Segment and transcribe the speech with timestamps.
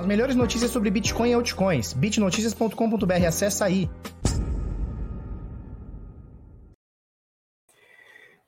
[0.00, 1.92] As melhores notícias sobre Bitcoin e altcoins.
[1.92, 3.86] bitnoticias.com.br, acessa aí.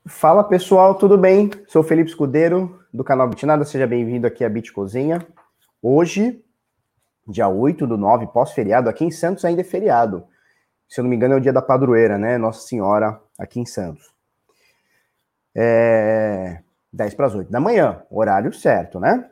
[0.03, 1.51] Fala pessoal, tudo bem?
[1.67, 5.27] Sou Felipe Escudeiro, do canal Bitnada, seja bem-vindo aqui à Bitcozinha.
[5.79, 6.43] Hoje,
[7.27, 10.25] dia 8 do 9, pós-feriado, aqui em Santos ainda é feriado.
[10.89, 12.35] Se eu não me engano é o dia da padroeira, né?
[12.35, 14.11] Nossa Senhora, aqui em Santos.
[15.53, 16.63] É...
[16.91, 19.29] 10 para as 8 da manhã, horário certo, né?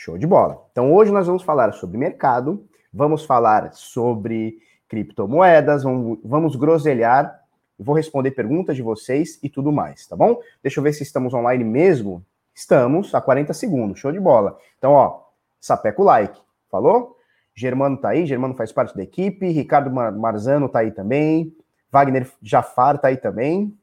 [0.00, 0.64] Show de bola.
[0.70, 4.56] Então hoje nós vamos falar sobre mercado, vamos falar sobre
[4.86, 7.36] criptomoedas, vamos, vamos groselhar,
[7.76, 10.38] vou responder perguntas de vocês e tudo mais, tá bom?
[10.62, 12.24] Deixa eu ver se estamos online mesmo.
[12.54, 14.56] Estamos a 40 segundos, show de bola.
[14.78, 15.24] Então, ó,
[15.60, 17.16] sapeca o like, falou?
[17.52, 21.52] Germano tá aí, Germano faz parte da equipe, Ricardo Marzano tá aí também,
[21.90, 23.76] Wagner Jafar tá aí também,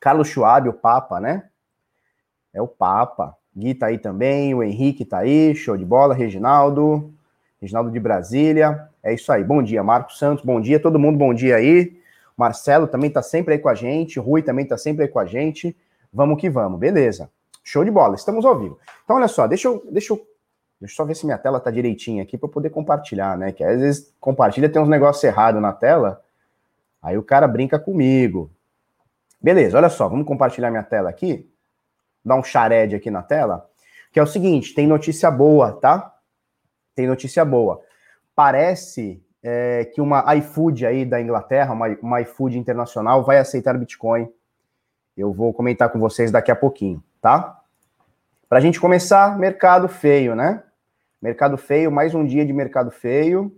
[0.00, 1.48] Carlos Schwab, o Papa, né?
[2.52, 3.36] É o Papa.
[3.56, 7.10] Gui tá aí também, o Henrique tá aí, show de bola, Reginaldo,
[7.58, 8.86] Reginaldo de Brasília.
[9.02, 9.42] É isso aí.
[9.42, 11.98] Bom dia, Marcos Santos, bom dia, todo mundo, bom dia aí.
[12.36, 15.24] Marcelo também tá sempre aí com a gente, Rui também tá sempre aí com a
[15.24, 15.74] gente.
[16.12, 17.30] Vamos que vamos, beleza.
[17.64, 18.78] Show de bola, estamos ao vivo.
[19.02, 20.18] Então, olha só, deixa eu, deixa eu,
[20.78, 23.52] deixa eu só ver se minha tela tá direitinha aqui para poder compartilhar, né?
[23.52, 26.22] Que às vezes compartilha, tem uns negócios errados na tela,
[27.02, 28.50] aí o cara brinca comigo.
[29.40, 31.48] Beleza, olha só, vamos compartilhar minha tela aqui
[32.26, 33.70] dar um chared aqui na tela,
[34.12, 36.12] que é o seguinte: tem notícia boa, tá?
[36.94, 37.80] Tem notícia boa.
[38.34, 44.28] Parece é, que uma iFood aí da Inglaterra, uma, uma iFood internacional, vai aceitar Bitcoin.
[45.16, 47.60] Eu vou comentar com vocês daqui a pouquinho, tá?
[48.48, 50.62] Para a gente começar, mercado feio, né?
[51.22, 53.54] Mercado feio, mais um dia de mercado feio.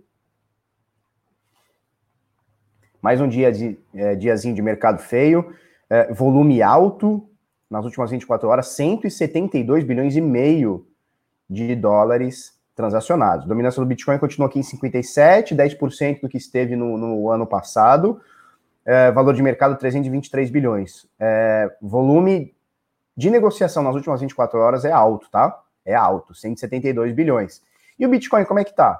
[3.01, 5.53] Mais um dia de é, diazinho de mercado feio.
[5.89, 7.28] É, volume alto,
[7.69, 10.87] nas últimas 24 horas, 172 bilhões e meio
[11.49, 13.45] de dólares transacionados.
[13.45, 17.45] A dominância do Bitcoin continua aqui em 57, 10% do que esteve no, no ano
[17.45, 18.21] passado.
[18.85, 21.05] É, valor de mercado 323 bilhões.
[21.19, 22.55] É, volume
[23.15, 25.61] de negociação nas últimas 24 horas é alto, tá?
[25.85, 27.61] É alto, 172 bilhões.
[27.99, 28.93] E o Bitcoin, como é que tá?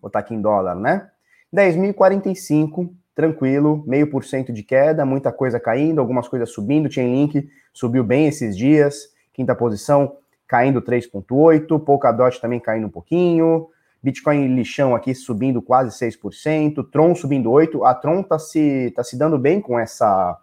[0.00, 1.10] Vou botar aqui em dólar, né?
[1.54, 6.90] 10.045 tranquilo, meio por cento de queda, muita coisa caindo, algumas coisas subindo.
[6.90, 10.16] Chainlink subiu bem esses dias, quinta posição
[10.48, 13.68] caindo 3,8%, Polkadot também caindo um pouquinho,
[14.02, 17.86] Bitcoin lixão aqui subindo quase 6%, Tron subindo 8%.
[17.86, 20.38] A Tron tá se, tá se dando bem com essa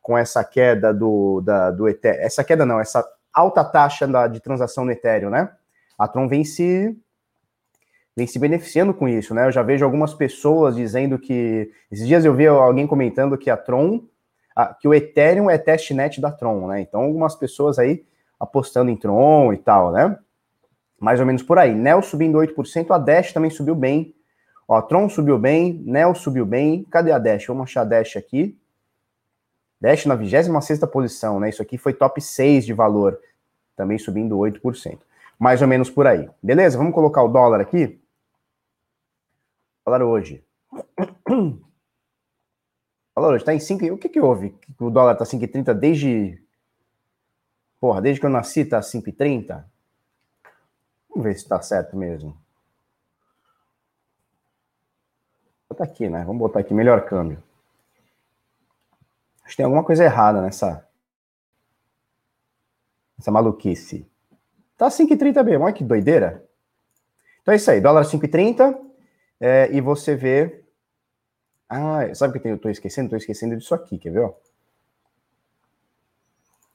[0.00, 2.22] com essa queda do, da, do Ethereum.
[2.22, 5.50] Essa queda não, essa alta taxa da, de transação no Ethereum, né?
[5.98, 6.94] A Tron vem se
[8.16, 9.46] vem se beneficiando com isso, né?
[9.46, 11.70] Eu já vejo algumas pessoas dizendo que.
[11.90, 14.04] Esses dias eu vi alguém comentando que a Tron,
[14.54, 16.80] a, que o Ethereum é testnet da Tron, né?
[16.80, 18.04] Então, algumas pessoas aí
[18.38, 20.16] apostando em Tron e tal, né?
[21.00, 21.74] Mais ou menos por aí.
[21.74, 24.14] Nel subindo 8%, a Dash também subiu bem.
[24.66, 26.84] Ó, Tron subiu bem, Nel subiu bem.
[26.84, 27.46] Cadê a Dash?
[27.46, 28.56] Vamos achar a Dash aqui.
[29.80, 31.50] Dash na 26 posição, né?
[31.50, 33.18] Isso aqui foi top 6 de valor,
[33.76, 34.98] também subindo 8%.
[35.38, 36.30] Mais ou menos por aí.
[36.42, 36.78] Beleza?
[36.78, 38.00] Vamos colocar o dólar aqui
[39.84, 40.44] dólar hoje.
[43.16, 43.86] O dólar hoje está em 5.
[43.92, 44.58] O que, que houve?
[44.80, 46.42] O dólar está 5,30 desde.
[47.78, 49.64] Porra, desde que eu nasci está 5,30?
[51.10, 52.36] Vamos ver se está certo mesmo.
[55.68, 56.24] Botar aqui, né?
[56.24, 57.42] Vamos botar aqui, melhor câmbio.
[59.44, 60.88] Acho que tem alguma coisa errada nessa.
[63.18, 64.10] Essa maluquice.
[64.76, 66.44] Tá 5,30 mesmo, olha que doideira.
[67.42, 68.93] Então é isso aí, dólar 5,30
[69.44, 70.64] é, e você vê.
[71.68, 73.08] Ah, sabe o que eu estou esquecendo?
[73.08, 74.32] Estou esquecendo disso aqui, quer ver?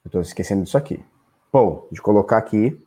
[0.06, 1.04] Estou esquecendo disso aqui.
[1.50, 2.80] Pô, de colocar aqui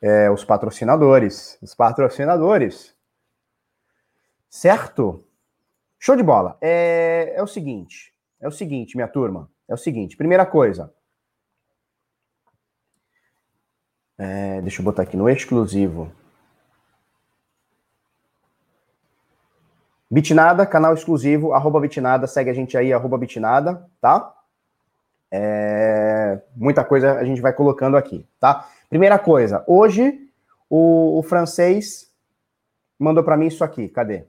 [0.00, 1.58] é, os patrocinadores.
[1.60, 2.96] Os patrocinadores.
[4.48, 5.22] Certo?
[5.98, 6.56] Show de bola.
[6.62, 8.14] É, é o seguinte.
[8.40, 9.50] É o seguinte, minha turma.
[9.68, 10.16] É o seguinte.
[10.16, 10.90] Primeira coisa.
[14.16, 16.10] É, deixa eu botar aqui no exclusivo.
[20.10, 24.34] Bitnada, canal exclusivo, arroba Bitnada, segue a gente aí, arroba Bitnada, tá?
[25.30, 28.66] É, muita coisa a gente vai colocando aqui, tá?
[28.88, 30.18] Primeira coisa, hoje
[30.70, 32.10] o, o francês
[32.98, 34.24] mandou para mim isso aqui, cadê?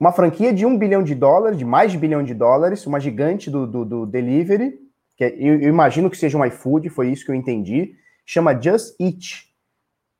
[0.00, 3.50] Uma franquia de um bilhão de dólares, de mais de bilhão de dólares, uma gigante
[3.50, 4.78] do, do, do delivery,
[5.16, 7.96] que é, eu, eu imagino que seja um iFood, foi isso que eu entendi,
[8.26, 9.47] chama Just Eat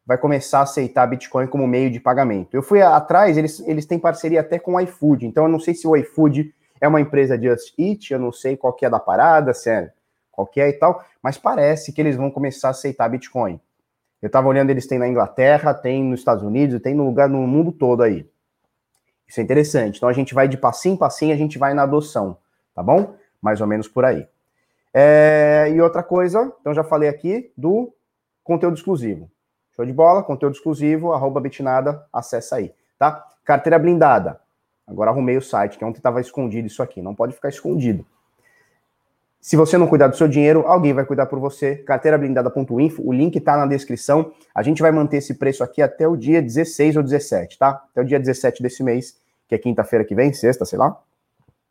[0.08, 2.54] vai começar a aceitar Bitcoin como meio de pagamento.
[2.54, 5.74] Eu fui atrás, eles, eles têm parceria até com o iFood, então eu não sei
[5.74, 6.50] se o iFood
[6.80, 9.92] é uma empresa Just Eat, eu não sei qual que é da parada, é
[10.32, 13.60] qual que é e tal, mas parece que eles vão começar a aceitar Bitcoin.
[14.22, 17.46] Eu estava olhando, eles têm na Inglaterra, tem nos Estados Unidos, tem no lugar no
[17.46, 18.26] mundo todo aí.
[19.28, 19.98] Isso é interessante.
[19.98, 22.38] Então a gente vai de passinho em passinho, a gente vai na adoção,
[22.74, 23.14] tá bom?
[23.42, 24.26] Mais ou menos por aí.
[24.94, 27.92] É, e outra coisa, então já falei aqui do
[28.42, 29.30] conteúdo exclusivo.
[29.78, 33.24] Show de bola, conteúdo exclusivo, arroba bitnada, acessa aí, tá?
[33.44, 34.40] Carteira blindada.
[34.84, 38.04] Agora arrumei o site, que ontem estava escondido isso aqui, não pode ficar escondido.
[39.40, 41.76] Se você não cuidar do seu dinheiro, alguém vai cuidar por você.
[41.76, 44.32] Carteirablindada.info, o link está na descrição.
[44.52, 47.84] A gente vai manter esse preço aqui até o dia 16 ou 17, tá?
[47.92, 49.16] Até o dia 17 desse mês,
[49.46, 51.00] que é quinta-feira que vem, sexta, sei lá.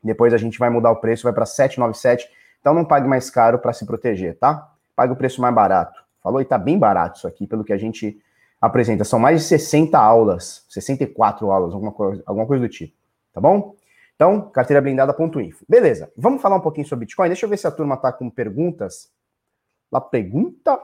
[0.02, 2.30] Depois a gente vai mudar o preço, vai para 797.
[2.62, 4.72] Então não pague mais caro para se proteger, tá?
[4.96, 6.07] Pague o preço mais barato.
[6.28, 6.42] Falou?
[6.42, 8.22] E tá bem barato isso aqui, pelo que a gente
[8.60, 9.06] apresenta.
[9.06, 12.94] São mais de 60 aulas, 64 aulas, alguma coisa, alguma coisa do tipo.
[13.32, 13.78] Tá bom?
[14.14, 15.64] Então, carteirablindada.info.
[15.70, 17.30] Beleza, vamos falar um pouquinho sobre Bitcoin.
[17.30, 19.10] Deixa eu ver se a turma está com perguntas.
[19.90, 20.78] La pergunta?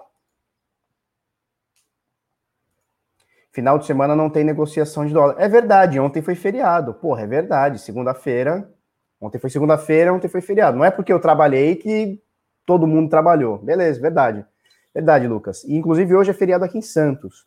[3.52, 5.36] Final de semana não tem negociação de dólar.
[5.38, 6.94] É verdade, ontem foi feriado.
[6.94, 7.80] Porra, é verdade.
[7.80, 8.72] Segunda-feira.
[9.20, 10.78] Ontem foi segunda-feira, ontem foi feriado.
[10.78, 12.22] Não é porque eu trabalhei que
[12.66, 13.58] todo mundo trabalhou.
[13.58, 14.46] Beleza, verdade.
[14.94, 15.64] Verdade, Lucas.
[15.64, 17.46] E inclusive hoje é feriado aqui em Santos.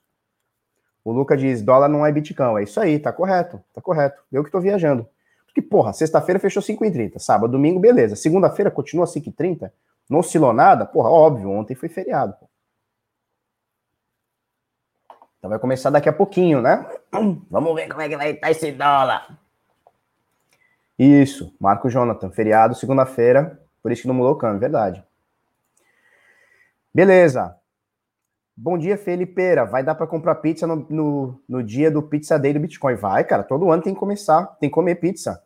[1.05, 2.61] O Lucas diz: dólar não é Bitcoin.
[2.61, 4.23] É isso aí, tá correto, tá correto.
[4.33, 5.09] Eu que tô viajando.
[5.55, 8.15] Que, porra, sexta-feira fechou 5h30, sábado, domingo, beleza.
[8.15, 9.73] Segunda-feira continua 5h30,
[10.07, 12.35] não oscilou nada, porra, óbvio, ontem foi feriado.
[12.35, 12.47] Pô.
[15.39, 16.87] Então vai começar daqui a pouquinho, né?
[17.51, 19.39] Vamos ver como é que vai estar esse dólar.
[20.99, 25.03] Isso, Marco Jonathan, feriado, segunda-feira, por isso que não mudou o câmbio, verdade.
[26.97, 27.55] Beleza.
[28.57, 29.67] Bom dia, Felipeira.
[29.67, 32.95] Vai dar para comprar pizza no, no, no, dia do Pizza Day do Bitcoin?
[32.95, 33.43] Vai, cara.
[33.43, 35.45] Todo ano tem que começar, tem que comer pizza.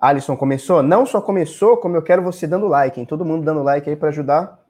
[0.00, 0.82] Alisson, começou?
[0.82, 3.06] Não só começou, como eu quero você dando like, hein?
[3.06, 4.60] Todo mundo dando like aí para ajudar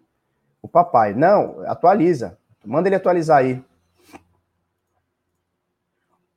[0.60, 1.14] o papai.
[1.14, 2.38] Não, atualiza.
[2.62, 3.64] Manda ele atualizar aí.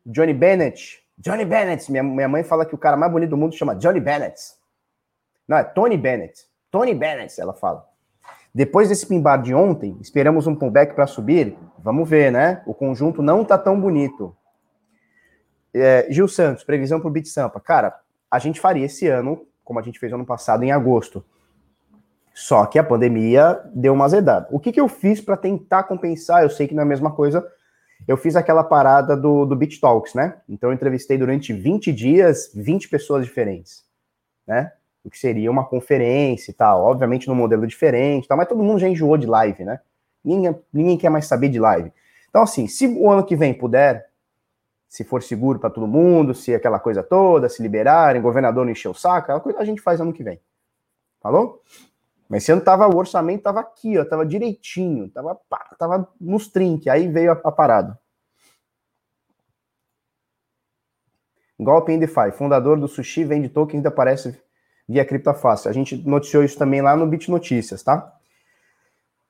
[0.05, 1.05] Johnny Bennett.
[1.17, 1.91] Johnny Bennett.
[1.91, 4.39] Minha, minha mãe fala que o cara mais bonito do mundo chama Johnny Bennett.
[5.45, 6.49] Não, é Tony Bennett.
[6.71, 7.88] Tony Bennett, ela fala.
[8.54, 11.57] Depois desse pimbar de ontem, esperamos um pullback para subir.
[11.77, 12.63] Vamos ver, né?
[12.66, 14.36] O conjunto não tá tão bonito.
[15.74, 17.60] É, Gil Santos, previsão para o Bit Sampa.
[17.60, 18.00] Cara,
[18.30, 21.24] a gente faria esse ano, como a gente fez ano passado, em agosto.
[22.33, 24.48] Só que a pandemia deu uma azedada.
[24.50, 26.44] O que, que eu fiz para tentar compensar?
[26.44, 27.45] Eu sei que não é a mesma coisa.
[28.07, 30.38] Eu fiz aquela parada do, do Bit Talks, né?
[30.48, 33.83] Então eu entrevistei durante 20 dias 20 pessoas diferentes,
[34.48, 34.72] né?
[35.04, 38.80] O que seria uma conferência e tal, obviamente num modelo diferente, tal, mas todo mundo
[38.80, 39.80] já enjoou de live, né?
[40.24, 41.92] Ninguém, ninguém quer mais saber de live.
[42.30, 44.10] Então, assim, se o ano que vem puder,
[44.88, 48.90] se for seguro para todo mundo, se aquela coisa toda, se liberarem, governador não encher
[48.90, 50.40] o saco, a gente faz ano que vem.
[51.22, 51.62] Falou?
[52.28, 56.48] Mas esse ano tava, o orçamento tava aqui, ó, tava direitinho, tava, pá, tava nos
[56.48, 58.00] trinques, aí veio a, a parada.
[61.60, 64.40] Golpe em DeFi, fundador do Sushi vende token ainda aparece
[64.89, 65.69] via criptofácil.
[65.69, 68.12] A gente noticiou isso também lá no Bit Notícias, tá?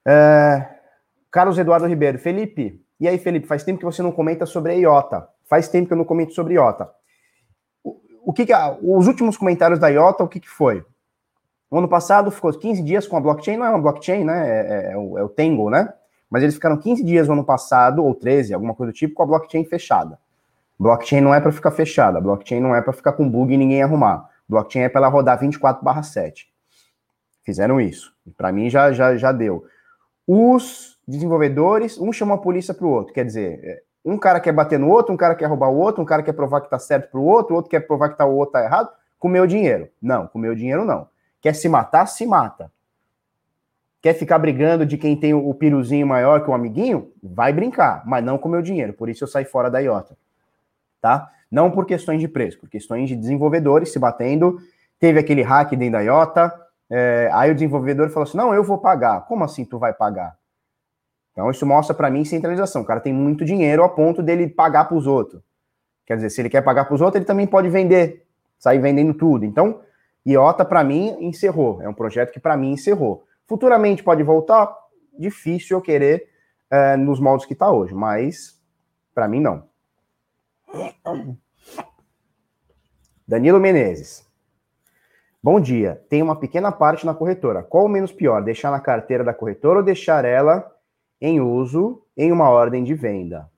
[0.08, 0.66] É...
[1.30, 2.82] Carlos Eduardo Ribeiro, Felipe.
[2.98, 5.28] E aí, Felipe, faz tempo que você não comenta sobre a IOTA.
[5.44, 6.90] Faz tempo que eu não comento sobre IOTA.
[7.84, 10.84] O, o que, que os últimos comentários da IOTA, o que, que foi?
[11.70, 14.50] O ano passado ficou 15 dias com a blockchain, não é uma blockchain, né?
[14.50, 15.94] É, é, é, o, é o Tango, né?
[16.30, 19.24] Mas eles ficaram 15 dias no ano passado, ou 13, alguma coisa do tipo, com
[19.24, 20.18] a blockchain fechada.
[20.80, 23.84] Blockchain não é para ficar fechada, blockchain não é para ficar com bug e ninguém
[23.84, 24.30] arrumar.
[24.50, 26.48] Blockchain é para ela rodar 24/7.
[27.44, 28.14] Fizeram isso.
[28.36, 29.66] Para mim já, já, já deu.
[30.28, 33.14] Os desenvolvedores, um chama a polícia para o outro.
[33.14, 36.02] Quer dizer, é, um cara quer bater no outro, um cara quer roubar o outro,
[36.02, 38.26] um cara quer provar que está certo para o outro, outro quer provar que tá,
[38.26, 38.90] o outro está errado.
[39.18, 39.90] Com meu dinheiro.
[40.02, 41.08] Não, com meu dinheiro não.
[41.42, 42.72] Quer se matar, se mata.
[44.02, 47.12] Quer ficar brigando de quem tem o piruzinho maior que o amiguinho?
[47.22, 48.94] Vai brincar, mas não com meu dinheiro.
[48.94, 50.18] Por isso eu saí fora da IOTA.
[51.02, 51.30] Tá?
[51.52, 54.60] Não por questões de preço, por questões de desenvolvedores se batendo.
[55.00, 56.54] Teve aquele hack dentro da IOTA,
[56.90, 59.26] é, aí o desenvolvedor falou assim: não, eu vou pagar.
[59.26, 60.38] Como assim tu vai pagar?
[61.32, 62.82] Então isso mostra para mim centralização.
[62.82, 65.42] O cara tem muito dinheiro a ponto dele pagar para os outros.
[66.06, 68.26] Quer dizer, se ele quer pagar para os outros, ele também pode vender,
[68.58, 69.46] sair vendendo tudo.
[69.46, 69.82] Então,
[70.26, 71.82] IOTA para mim encerrou.
[71.84, 73.26] É um projeto que para mim encerrou.
[73.48, 74.76] Futuramente pode voltar.
[75.18, 76.28] Difícil eu querer
[76.72, 78.60] é, nos moldes que está hoje, mas
[79.14, 79.69] para mim não.
[83.28, 84.28] Danilo Menezes.
[85.42, 86.02] Bom dia.
[86.10, 87.64] Tem uma pequena parte na corretora.
[87.64, 88.44] Qual o menos pior?
[88.44, 90.70] Deixar na carteira da corretora ou deixar ela
[91.22, 93.50] em uso em uma ordem de venda?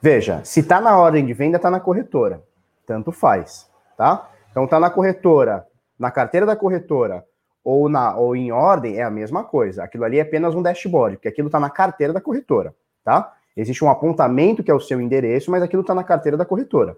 [0.00, 2.42] Veja, se está na ordem de venda, está na corretora.
[2.86, 4.30] Tanto faz, tá?
[4.50, 5.66] Então está na corretora
[5.98, 7.24] na carteira da corretora
[7.64, 9.82] ou, na, ou em ordem, é a mesma coisa.
[9.82, 13.34] Aquilo ali é apenas um dashboard, porque aquilo está na carteira da corretora, tá?
[13.60, 16.96] Existe um apontamento que é o seu endereço, mas aquilo está na carteira da corretora.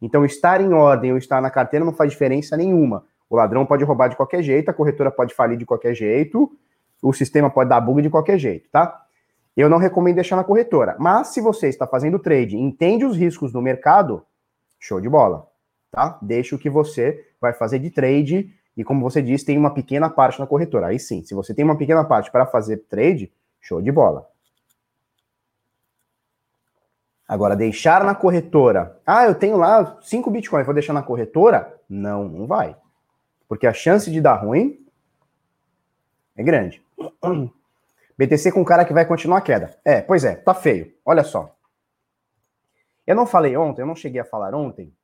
[0.00, 3.06] Então, estar em ordem ou estar na carteira não faz diferença nenhuma.
[3.30, 6.52] O ladrão pode roubar de qualquer jeito, a corretora pode falir de qualquer jeito,
[7.02, 9.00] o sistema pode dar bug de qualquer jeito, tá?
[9.56, 10.96] Eu não recomendo deixar na corretora.
[10.98, 14.22] Mas se você está fazendo trade, entende os riscos do mercado,
[14.78, 15.48] show de bola,
[15.90, 16.18] tá?
[16.20, 20.10] Deixa o que você vai fazer de trade e como você disse, tem uma pequena
[20.10, 20.88] parte na corretora.
[20.88, 24.26] Aí sim, se você tem uma pequena parte para fazer trade, show de bola.
[27.26, 29.00] Agora, deixar na corretora.
[29.06, 31.80] Ah, eu tenho lá 5 bitcoins, vou deixar na corretora?
[31.88, 32.76] Não, não vai.
[33.48, 34.84] Porque a chance de dar ruim
[36.36, 36.82] é grande.
[38.18, 39.78] BTC com cara que vai continuar a queda.
[39.84, 40.92] É, pois é, tá feio.
[41.04, 41.56] Olha só.
[43.06, 44.94] Eu não falei ontem, eu não cheguei a falar ontem.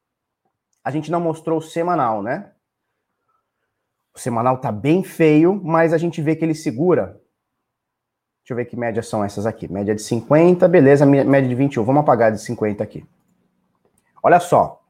[0.85, 2.53] A gente não mostrou o semanal, né?
[4.15, 7.21] O semanal tá bem feio, mas a gente vê que ele segura.
[8.49, 9.71] Deixa eu ver que médias são essas aqui.
[9.71, 11.85] Média de 50, beleza, média de 21.
[11.85, 13.05] Vamos apagar de 50 aqui.
[14.23, 14.81] Olha só.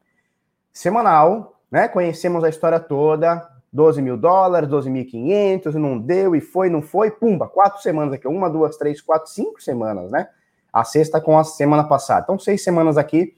[0.72, 1.88] Semanal, né?
[1.88, 3.50] Conhecemos a história toda.
[3.72, 8.48] 12 mil dólares, 12.500, não deu e foi, não foi, pumba, quatro semanas aqui, uma,
[8.48, 10.28] duas, três, quatro, cinco semanas, né?
[10.72, 12.22] A sexta com a semana passada.
[12.22, 13.36] Então, seis semanas aqui,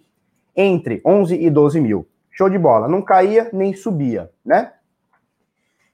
[0.55, 2.07] entre 11 e 12 mil.
[2.31, 2.87] Show de bola.
[2.87, 4.71] Não caía nem subia, né?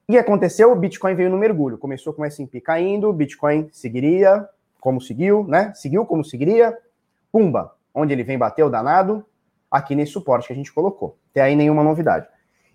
[0.08, 1.78] E aconteceu, o Bitcoin veio no mergulho.
[1.78, 4.48] Começou com o S&P caindo, o Bitcoin seguiria
[4.80, 5.72] como seguiu, né?
[5.74, 6.76] Seguiu como seguiria.
[7.32, 9.26] Pumba, onde ele vem bateu danado,
[9.68, 11.18] aqui nesse suporte que a gente colocou.
[11.32, 12.28] Até aí nenhuma novidade.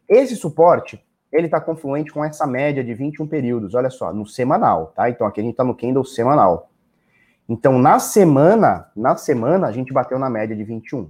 [0.09, 4.91] Esse suporte ele está confluente com essa média de 21 períodos, olha só, no semanal,
[4.93, 5.09] tá?
[5.09, 6.69] Então aqui a gente está no candle semanal.
[7.47, 11.09] Então na semana, na semana a gente bateu na média de 21.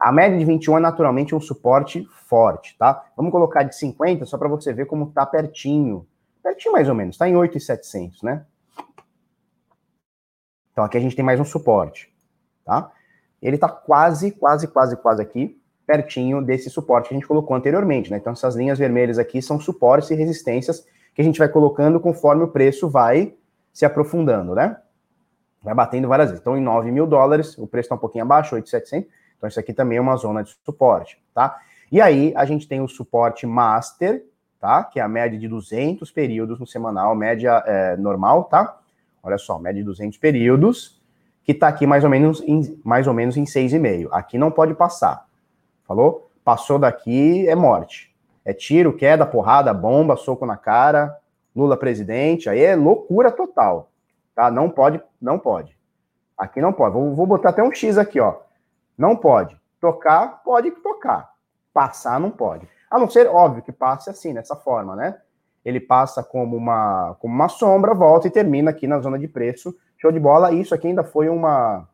[0.00, 3.04] A média de 21 é naturalmente um suporte forte, tá?
[3.16, 6.06] Vamos colocar de 50 só para você ver como tá pertinho.
[6.42, 8.44] Pertinho mais ou menos, tá em 8,700, né?
[10.72, 12.14] Então aqui a gente tem mais um suporte,
[12.64, 12.92] tá?
[13.40, 18.10] Ele tá quase, quase, quase, quase aqui pertinho desse suporte que a gente colocou anteriormente,
[18.10, 18.16] né?
[18.16, 20.84] Então, essas linhas vermelhas aqui são suportes e resistências
[21.14, 23.34] que a gente vai colocando conforme o preço vai
[23.72, 24.76] se aprofundando, né?
[25.62, 26.40] Vai batendo várias vezes.
[26.40, 29.08] Então, em 9 mil dólares, o preço está um pouquinho abaixo, 8,700.
[29.36, 31.58] Então, isso aqui também é uma zona de suporte, tá?
[31.90, 34.24] E aí, a gente tem o suporte master,
[34.60, 34.84] tá?
[34.84, 38.78] Que é a média de 200 períodos no semanal, média é, normal, tá?
[39.22, 41.00] Olha só, média de 200 períodos,
[41.44, 44.08] que está aqui mais ou menos em, mais ou menos em 6,5.
[44.10, 45.26] Aqui não pode passar.
[45.86, 46.28] Falou?
[46.44, 48.14] Passou daqui é morte.
[48.44, 51.16] É tiro, queda, porrada, bomba, soco na cara,
[51.54, 53.90] Lula presidente, aí é loucura total.
[54.34, 54.50] Tá?
[54.50, 55.76] Não pode, não pode.
[56.36, 56.92] Aqui não pode.
[56.94, 58.34] Vou, vou botar até um X aqui, ó.
[58.96, 59.58] Não pode.
[59.80, 61.30] Tocar, pode tocar.
[61.72, 62.68] Passar, não pode.
[62.90, 65.20] A não ser, óbvio, que passe assim, dessa forma, né?
[65.64, 69.76] Ele passa como uma, como uma sombra, volta e termina aqui na zona de preço.
[69.98, 70.52] Show de bola.
[70.52, 71.88] Isso aqui ainda foi uma.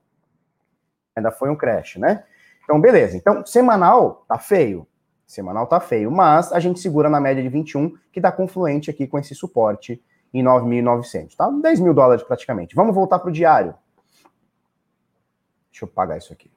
[1.16, 2.25] Ainda foi um crash, né?
[2.64, 3.16] Então, beleza.
[3.16, 4.87] Então, semanal tá feio.
[5.26, 9.06] Semanal tá feio, mas a gente segura na média de 21, que dá confluente aqui
[9.06, 11.50] com esse suporte em 9.900, tá?
[11.50, 12.75] 10 mil dólares praticamente.
[12.75, 13.75] Vamos voltar para o diário.
[15.71, 16.50] Deixa eu pagar isso aqui.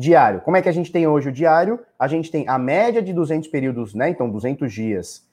[0.00, 0.40] Diário.
[0.40, 1.78] Como é que a gente tem hoje o diário?
[1.98, 4.08] A gente tem a média de 200 períodos, né?
[4.08, 5.28] Então, 200 dias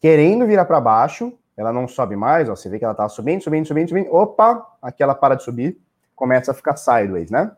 [0.00, 1.32] querendo virar para baixo.
[1.56, 2.56] Ela não sobe mais, ó.
[2.56, 4.12] Você vê que ela tá subindo, subindo, subindo, subindo.
[4.12, 5.78] Opa, aqui ela para de subir,
[6.16, 7.52] começa a ficar sideways, né?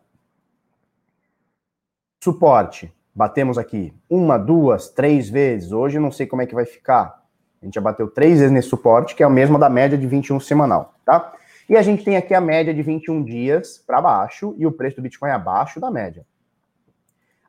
[2.23, 2.93] Suporte.
[3.15, 5.73] Batemos aqui uma, duas, três vezes.
[5.73, 7.23] Hoje não sei como é que vai ficar.
[7.63, 10.07] A gente já bateu três vezes nesse suporte, que é a mesma da média de
[10.07, 11.33] 21 semanal, tá?
[11.69, 14.97] E a gente tem aqui a média de 21 dias para baixo e o preço
[14.97, 16.27] do Bitcoin abaixo da média.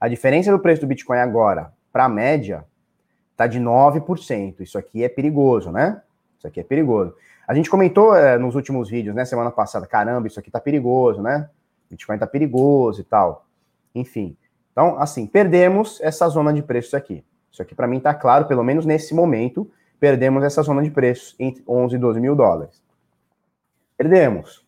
[0.04, 2.66] A diferença do preço do Bitcoin agora para a média
[3.38, 4.60] tá de 9%.
[4.60, 6.02] Isso aqui é perigoso, né?
[6.38, 7.16] Isso aqui é perigoso.
[7.48, 11.22] A gente comentou é, nos últimos vídeos, né, semana passada, caramba, isso aqui tá perigoso,
[11.22, 11.50] né?
[11.90, 13.46] Bitcoin tá perigoso e tal.
[13.96, 14.36] Enfim,
[14.74, 17.24] então, assim, perdemos essa zona de preços aqui.
[17.50, 21.34] Isso aqui para mim está claro, pelo menos nesse momento, perdemos essa zona de preços
[21.40, 22.84] entre 11 e 12 mil dólares.
[23.96, 24.68] Perdemos,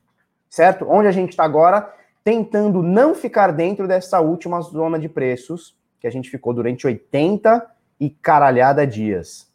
[0.49, 0.89] certo?
[0.89, 1.93] Onde a gente está agora,
[2.25, 7.65] tentando não ficar dentro dessa última zona de preços, que a gente ficou durante 80
[7.99, 9.47] e caralhada dias,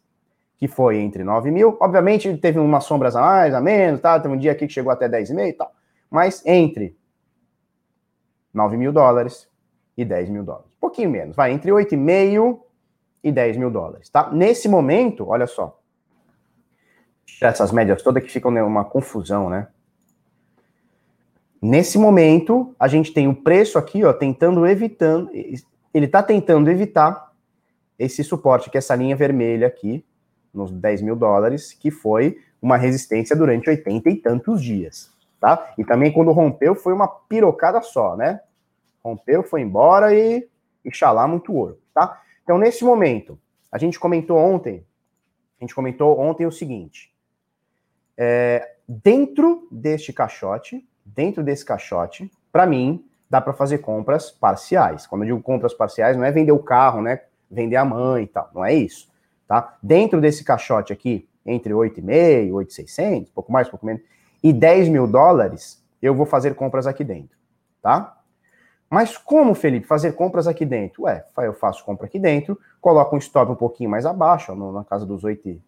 [0.57, 1.77] que foi entre 9 mil.
[1.81, 4.17] Obviamente, teve umas sombras a mais, a menos, tá?
[4.17, 5.69] Teve um dia aqui que chegou até 10,5 e tal.
[6.09, 6.97] Mas entre
[8.53, 9.49] 9 mil dólares
[9.97, 10.67] e 10 mil dólares.
[10.77, 12.57] Um pouquinho menos, vai entre 8,5
[13.21, 14.31] e 10 mil dólares, tá?
[14.31, 15.77] Nesse momento, olha só,
[17.41, 19.67] essas médias todas que ficam uma confusão, né?
[21.61, 25.29] Nesse momento, a gente tem o preço aqui, ó, tentando evitando,
[25.93, 27.31] ele tá tentando evitar
[27.99, 30.03] esse suporte, que é essa linha vermelha aqui,
[30.51, 35.71] nos 10 mil dólares, que foi uma resistência durante 80 e tantos dias, tá?
[35.77, 38.41] E também quando rompeu foi uma pirocada só, né?
[39.03, 40.47] Rompeu, foi embora e,
[40.83, 42.21] e xalá muito ouro, tá?
[42.43, 43.39] Então, nesse momento,
[43.71, 44.83] a gente comentou ontem,
[45.59, 47.13] a gente comentou ontem o seguinte,
[48.17, 55.07] é, dentro deste caixote, dentro desse caixote, para mim, dá para fazer compras parciais.
[55.07, 57.21] Quando eu digo compras parciais, não é vender o carro, né?
[57.49, 59.09] Vender a mãe e tal, não é isso,
[59.47, 59.77] tá?
[59.81, 64.01] Dentro desse caixote aqui, entre 8,5, 8,600, pouco mais, pouco menos,
[64.43, 67.37] e 10 mil dólares, eu vou fazer compras aqui dentro,
[67.81, 68.17] tá?
[68.89, 71.03] Mas como, Felipe, fazer compras aqui dentro?
[71.03, 74.83] Ué, eu faço compra aqui dentro, coloco um stop um pouquinho mais abaixo, ó, na
[74.83, 75.59] casa dos 8, um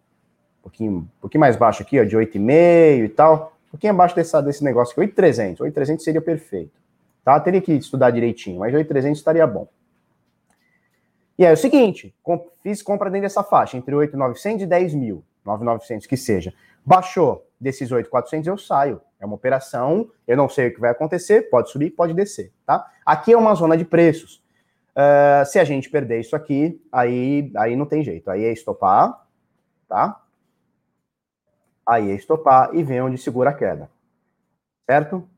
[0.62, 4.62] pouquinho, um pouquinho mais baixo aqui, ó, de 8,5 e tal, pouquinho abaixo dessa, desse
[4.62, 5.60] negócio aqui, 8,300.
[5.60, 6.72] 8,300 seria perfeito.
[7.24, 7.38] Tá?
[7.40, 9.68] Teria que estudar direitinho, mas 8,300 estaria bom.
[11.36, 12.14] E aí é o seguinte,
[12.62, 16.54] fiz compra dentro dessa faixa, entre 8,900 e 10 mil, 9,900 que seja.
[16.84, 19.00] Baixou desses 8,400, eu saio.
[19.18, 22.86] É uma operação, eu não sei o que vai acontecer, pode subir, pode descer, tá?
[23.04, 24.42] Aqui é uma zona de preços.
[24.94, 28.30] Uh, se a gente perder isso aqui, aí, aí não tem jeito.
[28.30, 29.26] Aí é estopar,
[29.88, 30.23] tá?
[31.86, 33.90] Aí é estopar e vem onde segura a queda.
[34.88, 35.28] Certo?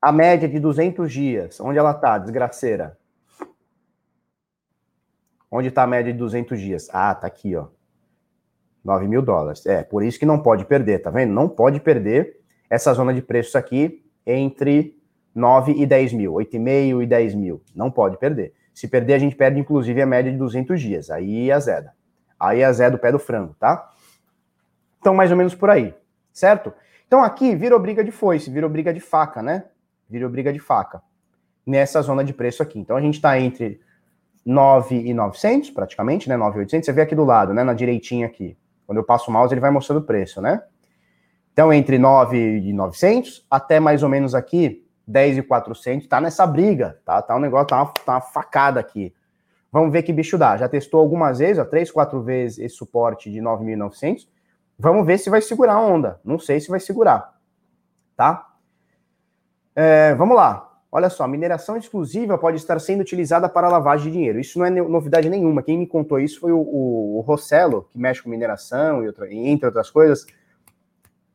[0.00, 2.96] A média de 200 dias, onde ela tá, desgraceira?
[5.50, 6.88] Onde está a média de 200 dias?
[6.92, 7.66] Ah, tá aqui, ó.
[8.84, 9.66] 9 mil dólares.
[9.66, 11.32] É, por isso que não pode perder, tá vendo?
[11.32, 14.96] Não pode perder essa zona de preços aqui entre
[15.34, 17.62] 9 e 10 mil, 8,5 e 10 mil.
[17.74, 18.52] Não pode perder.
[18.74, 21.10] Se perder, a gente perde, inclusive, a média de 200 dias.
[21.10, 21.92] Aí azeda.
[22.38, 23.90] Aí azeda o pé do frango, tá?
[25.08, 25.94] Então, mais ou menos por aí,
[26.32, 26.72] certo?
[27.06, 29.64] Então, aqui virou briga de foice, virou briga de faca, né?
[30.08, 31.02] virou briga de faca
[31.66, 32.78] nessa zona de preço aqui.
[32.78, 33.80] Então a gente está entre
[34.44, 36.36] 9,900 praticamente, né?
[36.36, 36.86] 9,800.
[36.86, 37.62] Você vê aqui do lado, né?
[37.62, 38.56] Na direitinha aqui.
[38.86, 40.62] Quando eu passo o mouse, ele vai mostrando o preço, né?
[41.52, 46.08] Então entre 9,900 até mais ou menos aqui 10,400.
[46.08, 47.20] Tá nessa briga, tá?
[47.20, 49.12] Tá um negócio, tá uma, tá uma facada aqui.
[49.70, 50.56] Vamos ver que bicho dá.
[50.56, 54.26] Já testou algumas vezes, ó, três, quatro vezes esse suporte de 9.900.
[54.78, 56.20] Vamos ver se vai segurar a onda.
[56.24, 57.36] Não sei se vai segurar,
[58.16, 58.54] tá?
[59.74, 60.68] É, vamos lá.
[60.90, 64.40] Olha só, mineração exclusiva pode estar sendo utilizada para lavagem de dinheiro.
[64.40, 65.62] Isso não é novidade nenhuma.
[65.62, 69.32] Quem me contou isso foi o, o, o Rossello, que mexe com mineração e outra,
[69.32, 70.26] entre outras coisas.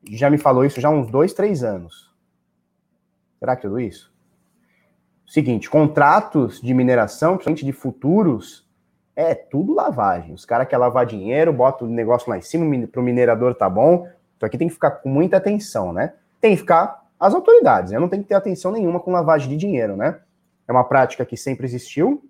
[0.09, 2.11] Já me falou isso já há uns dois, três anos.
[3.39, 4.11] Será que tudo isso?
[5.27, 8.67] Seguinte, contratos de mineração, principalmente de futuros,
[9.15, 10.33] é tudo lavagem.
[10.33, 13.69] Os caras querem lavar dinheiro, bota o negócio lá em cima, para o minerador tá
[13.69, 14.07] bom.
[14.37, 16.13] Então aqui tem que ficar com muita atenção, né?
[16.41, 17.93] Tem que ficar as autoridades.
[17.93, 20.19] Eu não tenho que ter atenção nenhuma com lavagem de dinheiro, né?
[20.67, 22.23] É uma prática que sempre existiu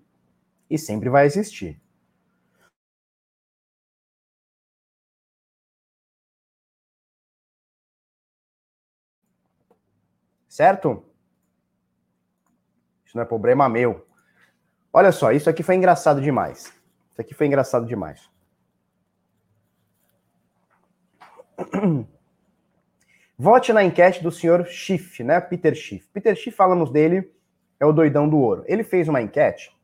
[0.69, 1.79] e sempre vai existir.
[10.47, 11.03] Certo?
[13.03, 14.05] Isso não é problema meu.
[14.95, 16.71] Olha só, isso aqui foi engraçado demais.
[17.11, 18.29] Isso aqui foi engraçado demais.
[23.37, 25.41] Vote na enquete do senhor Schiff, né?
[25.41, 26.07] Peter Schiff.
[26.13, 27.33] Peter Schiff, falamos dele,
[27.79, 28.63] é o doidão do ouro.
[28.67, 29.75] Ele fez uma enquete,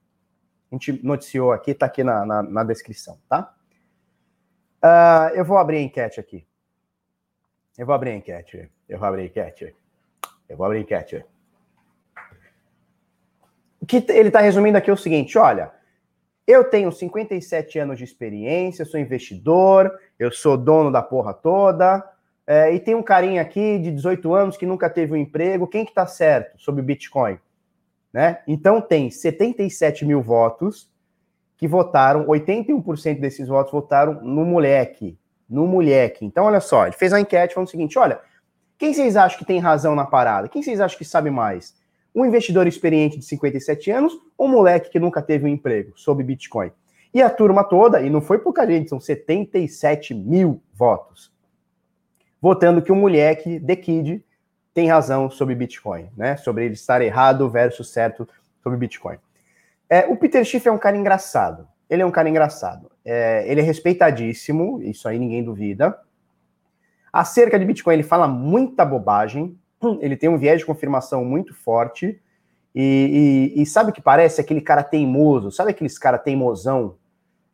[0.72, 3.56] a gente noticiou aqui, tá aqui na, na, na descrição, tá?
[4.84, 6.45] Uh, eu vou abrir a enquete aqui.
[7.78, 8.72] Eu vou abrir a enquete.
[8.88, 9.76] Eu vou abrir a enquete.
[10.48, 11.26] Eu vou abrir a enquete.
[13.89, 15.71] Que ele está resumindo aqui é o seguinte: olha,
[16.45, 22.08] eu tenho 57 anos de experiência, sou investidor, eu sou dono da porra toda,
[22.45, 25.67] é, e tem um carinha aqui de 18 anos que nunca teve um emprego.
[25.67, 27.39] Quem que tá certo sobre o Bitcoin?
[28.13, 28.39] Né?
[28.47, 30.88] Então tem 77 mil votos
[31.58, 35.17] que votaram, 81% desses votos votaram no moleque.
[35.49, 36.23] No moleque.
[36.23, 38.21] Então, olha só, ele fez a enquete falando o seguinte: olha,
[38.78, 40.47] quem vocês acham que tem razão na parada?
[40.47, 41.79] Quem vocês acham que sabe mais?
[42.13, 46.72] Um investidor experiente de 57 anos um moleque que nunca teve um emprego sobre Bitcoin?
[47.13, 51.32] E a turma toda, e não foi pouca gente, são 77 mil votos
[52.41, 54.24] votando que o moleque, The Kid,
[54.74, 56.38] tem razão sobre Bitcoin, né?
[56.38, 58.28] Sobre ele estar errado versus certo
[58.63, 59.17] sobre Bitcoin.
[59.89, 61.67] É, o Peter Schiff é um cara engraçado.
[61.89, 62.89] Ele é um cara engraçado.
[63.04, 66.00] É, ele é respeitadíssimo, isso aí ninguém duvida.
[67.12, 69.59] Acerca de Bitcoin, ele fala muita bobagem.
[70.00, 72.22] Ele tem um viés de confirmação muito forte.
[72.74, 74.42] E, e, e sabe o que parece?
[74.42, 75.52] Aquele cara teimoso.
[75.52, 76.96] Sabe aqueles cara teimosão?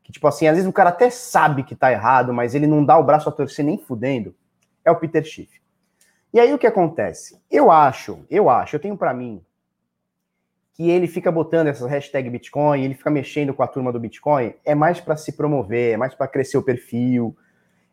[0.04, 2.86] Que, tipo assim, às vezes o cara até sabe que tá errado, mas ele não
[2.86, 4.36] dá o braço a torcer nem fudendo
[4.86, 5.60] é o Peter Schiff.
[6.32, 7.42] E aí o que acontece?
[7.50, 9.42] Eu acho, eu acho, eu tenho para mim
[10.74, 14.54] que ele fica botando essas hashtag Bitcoin, ele fica mexendo com a turma do Bitcoin,
[14.64, 17.36] é mais para se promover, é mais para crescer o perfil,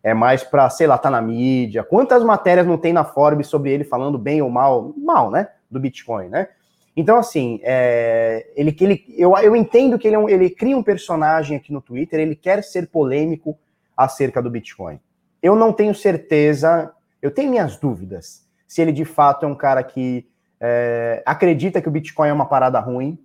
[0.03, 1.85] é mais para, sei lá, tá na mídia.
[1.85, 5.79] Quantas matérias não tem na Forbes sobre ele falando bem ou mal, mal, né, do
[5.79, 6.49] Bitcoin, né?
[6.95, 11.57] Então, assim, é, ele, ele, eu, eu entendo que ele, é ele cria um personagem
[11.57, 13.59] aqui no Twitter, ele quer ser polêmico
[13.97, 15.01] acerca do Bitcoin.
[15.43, 19.83] Eu não tenho certeza, eu tenho minhas dúvidas se ele de fato é um cara
[19.83, 20.27] que
[20.59, 23.19] é, acredita que o Bitcoin é uma parada ruim,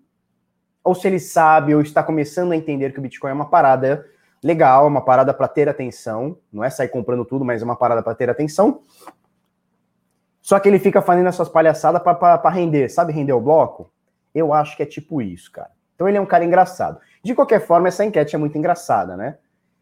[0.83, 4.05] ou se ele sabe ou está começando a entender que o Bitcoin é uma parada
[4.47, 8.01] legal, uma parada para ter atenção, não é sair comprando tudo, mas é uma parada
[8.01, 8.81] para ter atenção.
[10.41, 13.91] Só que ele fica fazendo essas palhaçadas para render, sabe render o bloco?
[14.33, 15.71] Eu acho que é tipo isso, cara.
[15.93, 16.99] Então ele é um cara engraçado.
[17.21, 19.37] De qualquer forma, essa enquete é muito engraçada, né?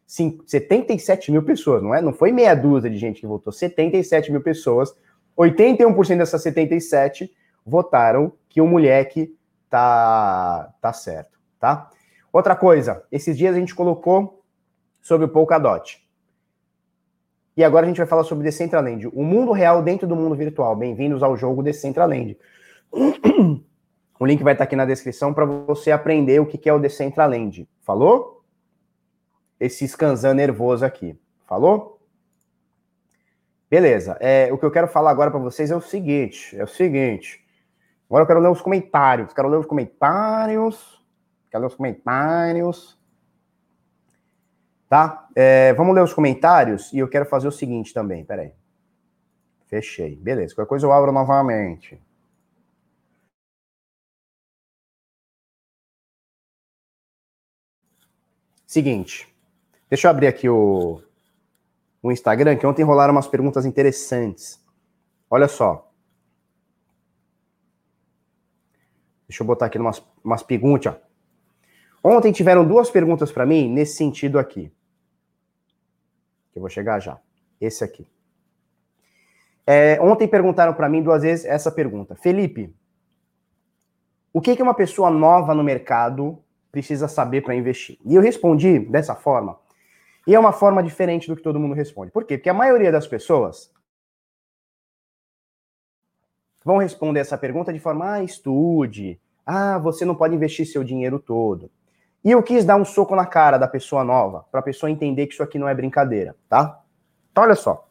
[0.07, 2.01] 77 mil pessoas, não é?
[2.01, 4.95] Não foi meia dúzia de gente que votou, 77 mil pessoas.
[5.37, 7.31] 81% dessas 77
[7.65, 9.35] votaram que o moleque
[9.69, 11.89] tá, tá certo, tá?
[12.31, 14.44] Outra coisa, esses dias a gente colocou
[15.05, 16.03] sobre o Polkadot.
[17.55, 20.75] E agora a gente vai falar sobre Decentraland, o mundo real dentro do mundo virtual.
[20.75, 22.35] Bem-vindos ao jogo Decentraland.
[24.17, 27.67] O link vai estar aqui na descrição para você aprender o que é o Decentraland.
[27.81, 28.45] Falou?
[29.59, 31.19] Esse scanzan nervoso aqui.
[31.45, 31.99] Falou?
[33.69, 34.17] Beleza.
[34.21, 37.45] É, o que eu quero falar agora para vocês é o seguinte: é o seguinte.
[38.09, 39.33] Agora eu quero ler os comentários.
[39.33, 41.03] Quero ler os comentários.
[41.51, 42.97] Quero ler os comentários.
[44.89, 45.27] Tá?
[45.35, 48.23] É, vamos ler os comentários e eu quero fazer o seguinte também.
[48.23, 48.53] Peraí.
[49.67, 50.15] Fechei.
[50.15, 50.53] Beleza.
[50.55, 51.99] Qualquer coisa eu abro novamente.
[58.65, 59.27] Seguinte.
[59.89, 61.01] Deixa eu abrir aqui o,
[62.01, 64.59] o Instagram, que ontem rolaram umas perguntas interessantes.
[65.29, 65.91] Olha só.
[69.27, 70.95] Deixa eu botar aqui umas, umas perguntas.
[72.07, 74.71] Ontem tiveram duas perguntas para mim nesse sentido aqui.
[76.51, 77.19] Que eu vou chegar já.
[77.59, 78.07] Esse aqui.
[79.65, 82.15] É, ontem perguntaram para mim duas vezes essa pergunta.
[82.15, 82.71] Felipe,
[84.31, 86.37] o que, que uma pessoa nova no mercado
[86.71, 87.97] precisa saber para investir?
[88.05, 89.57] E eu respondi dessa forma.
[90.27, 92.11] E é uma forma diferente do que todo mundo responde.
[92.11, 92.37] Por quê?
[92.37, 93.73] Porque a maioria das pessoas
[96.63, 99.19] vão responder essa pergunta de forma: ah, estude.
[99.43, 101.71] Ah, você não pode investir seu dinheiro todo.
[102.25, 105.27] E eu quis dar um soco na cara da pessoa nova, para a pessoa entender
[105.27, 106.81] que isso aqui não é brincadeira, tá?
[107.31, 107.87] Então, olha só.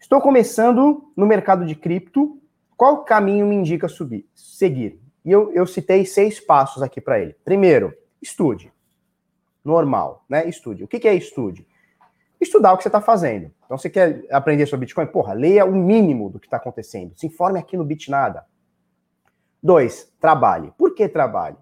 [0.00, 2.42] Estou começando no mercado de cripto.
[2.76, 5.00] Qual caminho me indica subir, seguir?
[5.24, 7.36] E eu, eu citei seis passos aqui para ele.
[7.44, 8.72] Primeiro, estude.
[9.64, 10.48] Normal, né?
[10.48, 10.82] Estude.
[10.82, 11.64] O que, que é estude?
[12.40, 13.52] Estudar o que você está fazendo.
[13.64, 15.06] Então, você quer aprender sobre Bitcoin?
[15.06, 17.16] Porra, leia o mínimo do que está acontecendo.
[17.16, 18.44] Se informe aqui no Bitnada.
[19.62, 20.72] Dois, trabalhe.
[20.76, 21.56] Por que trabalhe?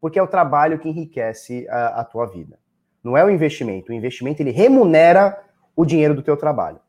[0.00, 2.58] Porque é o trabalho que enriquece a, a tua vida.
[3.02, 3.90] Não é o investimento.
[3.90, 5.42] O investimento, ele remunera
[5.74, 6.80] o dinheiro do teu trabalho.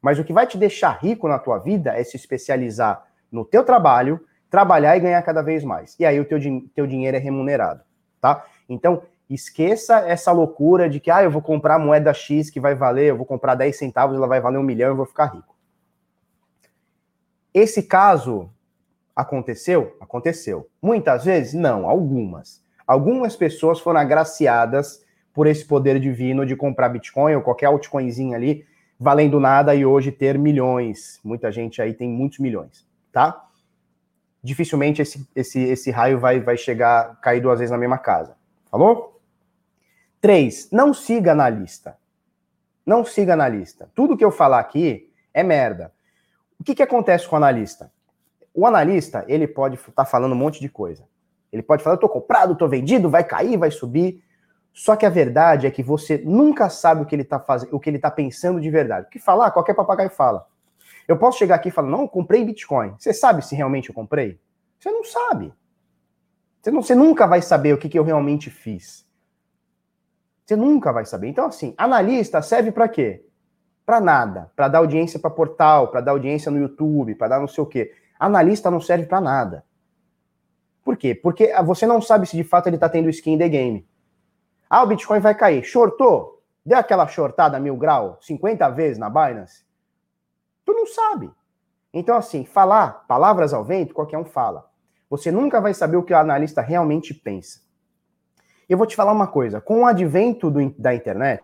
[0.00, 3.64] Mas o que vai te deixar rico na tua vida é se especializar no teu
[3.64, 5.96] trabalho, trabalhar e ganhar cada vez mais.
[5.98, 6.38] E aí o teu,
[6.74, 7.82] teu dinheiro é remunerado,
[8.20, 8.44] tá?
[8.68, 13.10] Então, esqueça essa loucura de que, ah, eu vou comprar moeda X que vai valer,
[13.10, 15.56] eu vou comprar 10 centavos, ela vai valer um milhão, eu vou ficar rico.
[17.52, 18.50] Esse caso
[19.16, 19.96] aconteceu?
[20.00, 20.68] Aconteceu.
[20.80, 21.54] Muitas vezes?
[21.54, 22.62] Não, algumas.
[22.86, 28.64] Algumas pessoas foram agraciadas por esse poder divino de comprar Bitcoin ou qualquer altcoinzinho ali,
[29.00, 31.18] valendo nada e hoje ter milhões.
[31.24, 33.46] Muita gente aí tem muitos milhões, tá?
[34.46, 38.36] dificilmente esse, esse, esse raio vai, vai chegar, cair duas vezes na mesma casa.
[38.70, 39.20] Falou?
[40.20, 41.98] Três, não siga na lista.
[42.86, 43.90] Não siga na lista.
[43.94, 45.92] Tudo que eu falar aqui é merda.
[46.58, 47.92] O que, que acontece com o analista?
[48.56, 51.04] O analista, ele pode estar tá falando um monte de coisa.
[51.52, 54.24] Ele pode falar, eu tô comprado, tô vendido, vai cair, vai subir.
[54.72, 57.78] Só que a verdade é que você nunca sabe o que ele tá fazendo, o
[57.78, 59.06] que ele tá pensando de verdade.
[59.06, 60.46] O que falar, qualquer papagaio fala.
[61.06, 62.94] Eu posso chegar aqui e falar, não, comprei Bitcoin.
[62.98, 64.40] Você sabe se realmente eu comprei?
[64.78, 65.52] Você não sabe.
[66.62, 69.06] Você, não, você nunca vai saber o que, que eu realmente fiz.
[70.46, 71.28] Você nunca vai saber.
[71.28, 73.22] Então, assim, analista serve para quê?
[73.84, 74.50] Para nada.
[74.56, 77.66] Para dar audiência para portal, para dar audiência no YouTube, para dar não sei o
[77.66, 77.92] quê.
[78.18, 79.64] Analista não serve para nada.
[80.84, 81.14] Por quê?
[81.14, 83.86] Porque você não sabe se de fato ele está tendo skin the game.
[84.68, 85.62] Ah, o Bitcoin vai cair.
[85.64, 86.42] Shortou?
[86.64, 89.64] Deu aquela shortada mil grau 50 vezes na Binance?
[90.64, 91.30] Tu não sabe.
[91.92, 94.68] Então, assim, falar palavras ao vento, qualquer um fala.
[95.08, 97.60] Você nunca vai saber o que o analista realmente pensa.
[98.68, 101.42] Eu vou te falar uma coisa: com o advento do, da internet,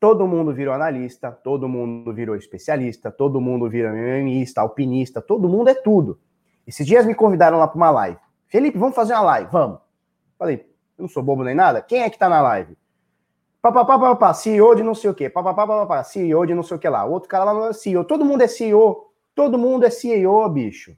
[0.00, 5.68] todo mundo virou analista, todo mundo virou especialista, todo mundo virou MMista, alpinista, todo mundo
[5.68, 6.18] é tudo.
[6.66, 8.18] Esses dias me convidaram lá para uma live.
[8.46, 9.50] Felipe, vamos fazer uma live?
[9.50, 9.80] Vamos.
[10.38, 11.82] Falei, eu não sou bobo nem nada.
[11.82, 12.76] Quem é que tá na live?
[13.60, 15.28] Papapá, papapá, CEO de não sei o quê.
[15.28, 17.04] Papapá, papapá, CEO de não sei o que lá.
[17.04, 18.04] Outro cara lá não é CEO.
[18.04, 19.12] Todo mundo é CEO.
[19.34, 20.96] Todo mundo é CEO, bicho.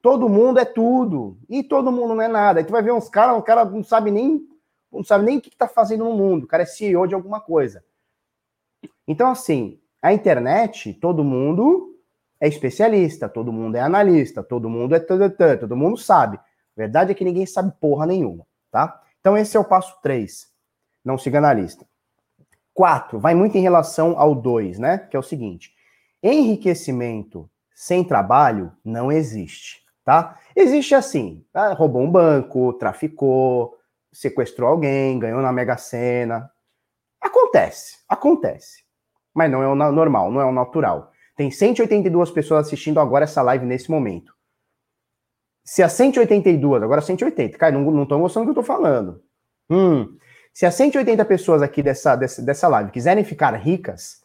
[0.00, 1.36] Todo mundo é tudo.
[1.48, 2.60] E todo mundo não é nada.
[2.60, 4.46] Aí tu vai ver uns caras, um cara não sabe nem
[4.90, 6.44] não sabe nem o que está fazendo no mundo.
[6.44, 7.84] O cara é CEO de alguma coisa.
[9.08, 11.98] Então, assim, a internet, todo mundo
[12.38, 16.36] é especialista, todo mundo é analista, todo mundo é todo mundo sabe.
[16.36, 16.42] A
[16.76, 19.02] verdade é que ninguém sabe porra nenhuma, tá?
[19.18, 20.46] Então, esse é o passo 3.
[21.02, 21.86] Não siga analista.
[22.74, 23.18] 4.
[23.18, 24.98] Vai muito em relação ao 2, né?
[24.98, 25.72] Que é o seguinte:
[26.22, 30.38] enriquecimento sem trabalho não existe, tá?
[30.54, 31.72] Existe assim: tá?
[31.72, 33.74] roubou um banco, traficou,
[34.12, 36.50] sequestrou alguém, ganhou na Mega Sena.
[37.20, 38.87] Acontece, acontece.
[39.38, 41.12] Mas não é o normal, não é o natural.
[41.36, 44.34] Tem 182 pessoas assistindo agora essa live nesse momento.
[45.64, 49.22] Se as 182, agora 180, cara, não estão gostando do que eu tô falando.
[49.70, 50.18] Hum,
[50.52, 54.24] se as 180 pessoas aqui dessa, dessa, dessa live quiserem ficar ricas,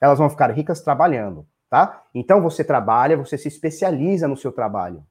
[0.00, 2.02] elas vão ficar ricas trabalhando, tá?
[2.14, 5.04] Então você trabalha, você se especializa no seu trabalho.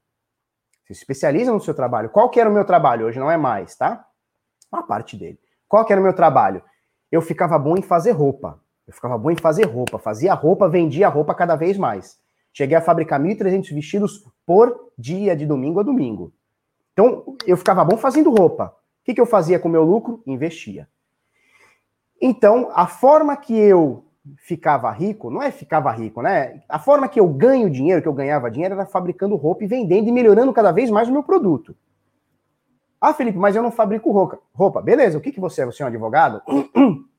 [0.84, 2.10] Se especializa no seu trabalho.
[2.10, 3.06] Qual que era o meu trabalho?
[3.06, 4.04] Hoje não é mais, tá?
[4.72, 5.38] Uma parte dele.
[5.68, 6.60] Qual que era o meu trabalho?
[7.12, 8.63] Eu ficava bom em fazer roupa.
[8.86, 9.98] Eu ficava bom em fazer roupa.
[9.98, 12.18] Fazia roupa, vendia roupa cada vez mais.
[12.52, 16.32] Cheguei a fabricar 1.300 vestidos por dia, de domingo a domingo.
[16.92, 18.66] Então, eu ficava bom fazendo roupa.
[18.66, 20.22] O que, que eu fazia com o meu lucro?
[20.26, 20.88] Investia.
[22.20, 24.04] Então, a forma que eu
[24.38, 26.62] ficava rico, não é ficava rico, né?
[26.68, 30.08] A forma que eu ganho dinheiro, que eu ganhava dinheiro, era fabricando roupa e vendendo
[30.08, 31.76] e melhorando cada vez mais o meu produto.
[33.00, 34.38] Ah, Felipe, mas eu não fabrico roupa.
[34.54, 35.18] Roupa, beleza.
[35.18, 35.66] O que, que você é?
[35.66, 36.40] Você é um advogado?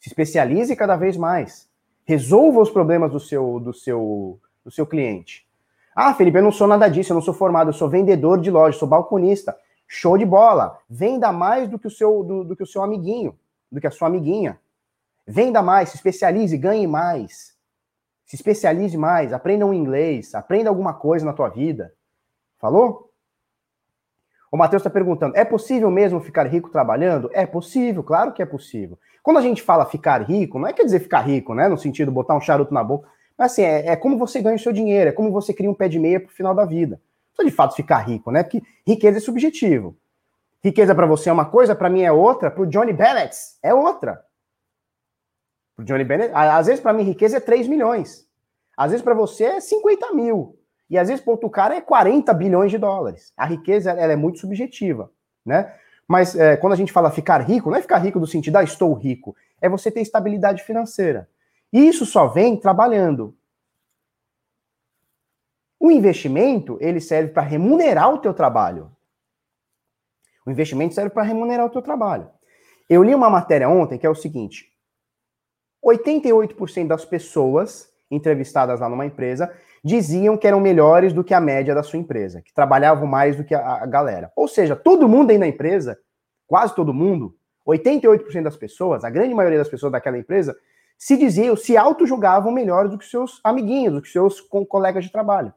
[0.00, 1.68] Se especialize cada vez mais.
[2.04, 5.46] Resolva os problemas do seu, do seu, do seu cliente.
[5.94, 8.50] Ah, Felipe, eu não sou nada disso, eu não sou formado, eu sou vendedor de
[8.50, 9.56] loja, sou balconista.
[9.86, 10.78] Show de bola.
[10.88, 13.38] Venda mais do que o seu, do, do que o seu amiguinho,
[13.70, 14.58] do que a sua amiguinha.
[15.26, 17.54] Venda mais, se especialize, ganhe mais.
[18.24, 21.92] Se especialize mais, aprenda um inglês, aprenda alguma coisa na tua vida.
[22.58, 23.09] Falou?
[24.50, 27.30] O Matheus está perguntando: é possível mesmo ficar rico trabalhando?
[27.32, 28.98] É possível, claro que é possível.
[29.22, 31.68] Quando a gente fala ficar rico, não é quer dizer ficar rico, né?
[31.68, 33.08] No sentido botar um charuto na boca.
[33.38, 35.74] Mas assim, é, é como você ganha o seu dinheiro, é como você cria um
[35.74, 37.00] pé de meia para o final da vida.
[37.38, 38.42] Não de fato ficar rico, né?
[38.42, 39.96] Porque riqueza é subjetivo.
[40.62, 43.72] Riqueza para você é uma coisa, para mim é outra, para o Johnny Bennett é
[43.72, 44.22] outra.
[45.78, 48.28] Johnny Bennett, às vezes para mim riqueza é 3 milhões.
[48.76, 50.59] Às vezes para você é 50 mil.
[50.90, 53.32] E às vezes, para outro cara, é 40 bilhões de dólares.
[53.36, 55.10] A riqueza ela é muito subjetiva,
[55.46, 55.72] né?
[56.06, 58.64] Mas é, quando a gente fala ficar rico, não é ficar rico do sentido, ah,
[58.64, 59.36] estou rico.
[59.60, 61.28] É você ter estabilidade financeira.
[61.72, 63.36] E isso só vem trabalhando.
[65.78, 68.90] O investimento, ele serve para remunerar o teu trabalho.
[70.44, 72.28] O investimento serve para remunerar o teu trabalho.
[72.88, 74.72] Eu li uma matéria ontem que é o seguinte:
[75.84, 81.74] 88% das pessoas entrevistadas lá numa empresa diziam que eram melhores do que a média
[81.74, 84.30] da sua empresa, que trabalhavam mais do que a, a galera.
[84.36, 85.98] Ou seja, todo mundo aí na empresa,
[86.46, 87.34] quase todo mundo,
[87.66, 90.56] 88% das pessoas, a grande maioria das pessoas daquela empresa,
[90.98, 95.52] se diziam, se auto-julgavam melhores do que seus amiguinhos, do que seus colegas de trabalho.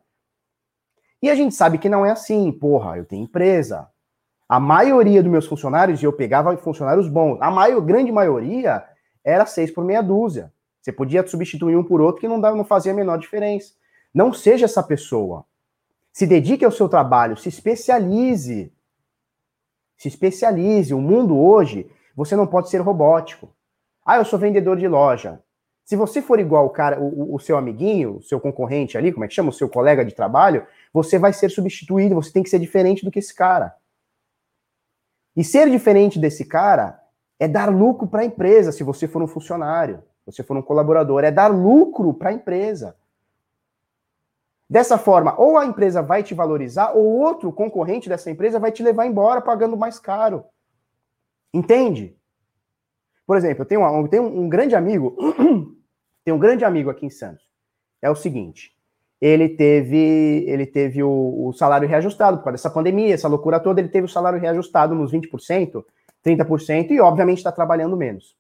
[1.22, 3.88] E a gente sabe que não é assim, porra, eu tenho empresa.
[4.48, 8.84] A maioria dos meus funcionários, e eu pegava funcionários bons, a maior, grande maioria
[9.24, 10.52] era seis por meia dúzia.
[10.82, 13.74] Você podia substituir um por outro que não, dava, não fazia a menor diferença.
[14.14, 15.46] Não seja essa pessoa.
[16.12, 18.72] Se dedique ao seu trabalho, se especialize.
[19.98, 20.94] Se especialize.
[20.94, 23.50] O mundo hoje, você não pode ser robótico.
[24.06, 25.42] Ah, eu sou vendedor de loja.
[25.84, 29.26] Se você for igual o cara, o, o, seu amiguinho, o seu concorrente ali, como
[29.26, 32.50] é que chama, o seu colega de trabalho, você vai ser substituído, você tem que
[32.50, 33.76] ser diferente do que esse cara.
[35.36, 37.02] E ser diferente desse cara
[37.40, 40.62] é dar lucro para a empresa, se você for um funcionário, se você for um
[40.62, 42.96] colaborador, é dar lucro para a empresa.
[44.70, 48.82] Dessa forma, ou a empresa vai te valorizar, ou outro concorrente dessa empresa vai te
[48.82, 50.46] levar embora pagando mais caro.
[51.54, 52.18] Entende?
[53.26, 55.16] Por exemplo, eu tenho, um, eu tenho um grande amigo,
[56.26, 57.44] tem um grande amigo aqui em Santos.
[58.02, 58.72] É o seguinte,
[59.22, 63.80] ele teve, ele teve o, o, salário reajustado por causa dessa pandemia, essa loucura toda,
[63.80, 65.84] ele teve o salário reajustado nos 20%,
[66.26, 68.36] 30% e obviamente está trabalhando menos.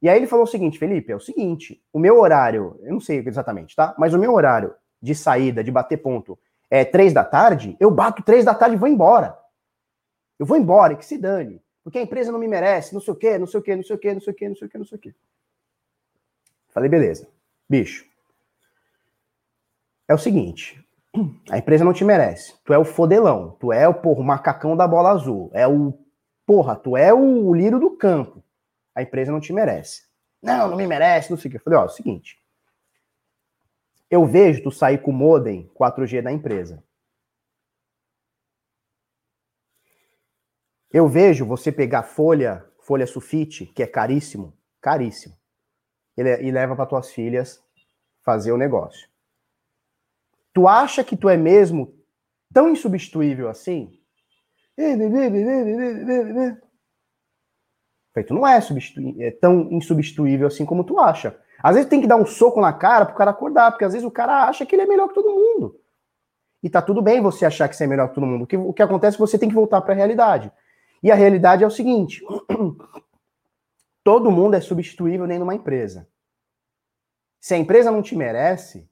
[0.00, 3.00] E aí ele falou o seguinte, Felipe, é o seguinte, o meu horário, eu não
[3.00, 3.94] sei exatamente, tá?
[3.98, 6.38] Mas o meu horário de saída, de bater ponto,
[6.70, 9.36] é três da tarde, eu bato três da tarde e vou embora.
[10.38, 11.62] Eu vou embora, que se dane.
[11.82, 13.82] Porque a empresa não me merece, não sei o quê, não sei o quê, não
[13.82, 15.14] sei o quê, não sei o quê, não sei o quê, não sei o quê.
[16.68, 17.28] Falei, beleza.
[17.68, 18.04] Bicho.
[20.06, 20.84] É o seguinte,
[21.50, 22.54] A empresa não te merece.
[22.64, 23.56] Tu é o fodelão.
[23.58, 25.50] Tu é o, porra, o macacão da bola azul.
[25.52, 25.92] É o.
[26.46, 28.42] Porra, tu é o, o lírio do campo.
[28.94, 30.02] A empresa não te merece.
[30.42, 31.56] Não, não me merece, não sei o que.
[31.58, 32.39] Eu falei, ó, é o seguinte.
[34.10, 36.82] Eu vejo tu sair com o modem 4G da empresa.
[40.92, 45.36] Eu vejo você pegar folha, folha sulfite, que é caríssimo, caríssimo,
[46.16, 47.62] e leva para tuas filhas
[48.24, 49.08] fazer o negócio.
[50.52, 51.94] Tu acha que tu é mesmo
[52.52, 53.96] tão insubstituível assim?
[58.26, 58.60] Tu não é,
[59.20, 61.38] é tão insubstituível assim como tu acha.
[61.62, 64.06] Às vezes tem que dar um soco na cara pro cara acordar, porque às vezes
[64.06, 65.78] o cara acha que ele é melhor que todo mundo.
[66.62, 68.44] E tá tudo bem você achar que você é melhor que todo mundo.
[68.44, 70.50] O que, o que acontece é que você tem que voltar para a realidade.
[71.02, 72.22] E a realidade é o seguinte:
[74.04, 76.08] todo mundo é substituível nem numa empresa.
[77.40, 78.88] Se a empresa não te merece,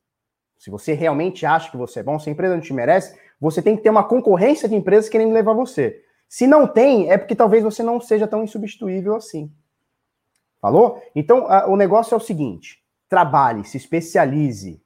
[0.59, 3.61] se você realmente acha que você é bom, se a empresa não te merece, você
[3.61, 6.03] tem que ter uma concorrência de empresas querendo levar você.
[6.29, 9.51] Se não tem, é porque talvez você não seja tão insubstituível assim.
[10.61, 11.03] Falou?
[11.15, 14.83] Então, a, o negócio é o seguinte: trabalhe, se especialize.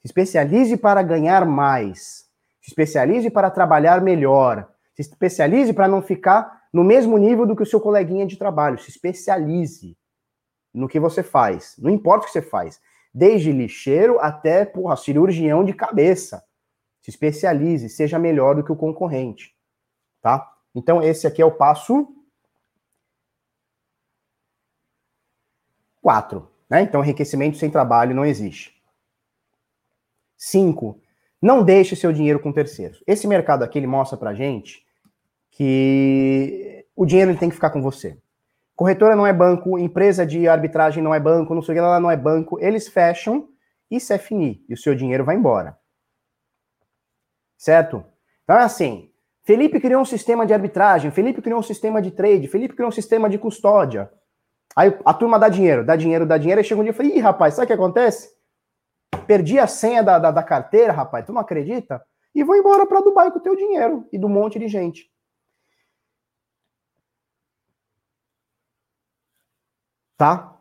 [0.00, 2.28] Se especialize para ganhar mais.
[2.60, 4.68] Se especialize para trabalhar melhor.
[4.94, 8.78] Se especialize para não ficar no mesmo nível do que o seu coleguinha de trabalho.
[8.78, 9.96] Se especialize
[10.74, 11.74] no que você faz.
[11.78, 12.80] Não importa o que você faz.
[13.12, 16.44] Desde lixeiro até, porra, cirurgião de cabeça.
[17.00, 19.54] Se especialize, seja melhor do que o concorrente.
[20.20, 20.55] Tá?
[20.76, 22.14] Então, esse aqui é o passo
[26.02, 26.48] 4.
[26.68, 26.82] Né?
[26.82, 28.80] Então, enriquecimento sem trabalho não existe.
[30.36, 31.00] 5.
[31.40, 33.02] Não deixe seu dinheiro com terceiros.
[33.06, 34.86] Esse mercado aqui ele mostra pra gente
[35.50, 38.20] que o dinheiro ele tem que ficar com você.
[38.74, 41.98] Corretora não é banco, empresa de arbitragem não é banco, não sei o que lá
[41.98, 42.60] não é banco.
[42.60, 43.48] Eles fecham
[43.98, 45.78] se é finir, e o seu dinheiro vai embora.
[47.56, 48.04] Certo?
[48.44, 49.10] Então é assim,
[49.46, 52.92] Felipe criou um sistema de arbitragem, Felipe criou um sistema de trade, Felipe criou um
[52.92, 54.12] sistema de custódia.
[54.74, 57.08] Aí a turma dá dinheiro, dá dinheiro, dá dinheiro, aí chega um dia e fala,
[57.08, 58.34] ih, rapaz, sabe o que acontece?
[59.24, 62.04] Perdi a senha da, da, da carteira, rapaz, tu não acredita?
[62.34, 65.08] E vou embora para Dubai com o teu dinheiro e do monte de gente.
[70.16, 70.55] Tá?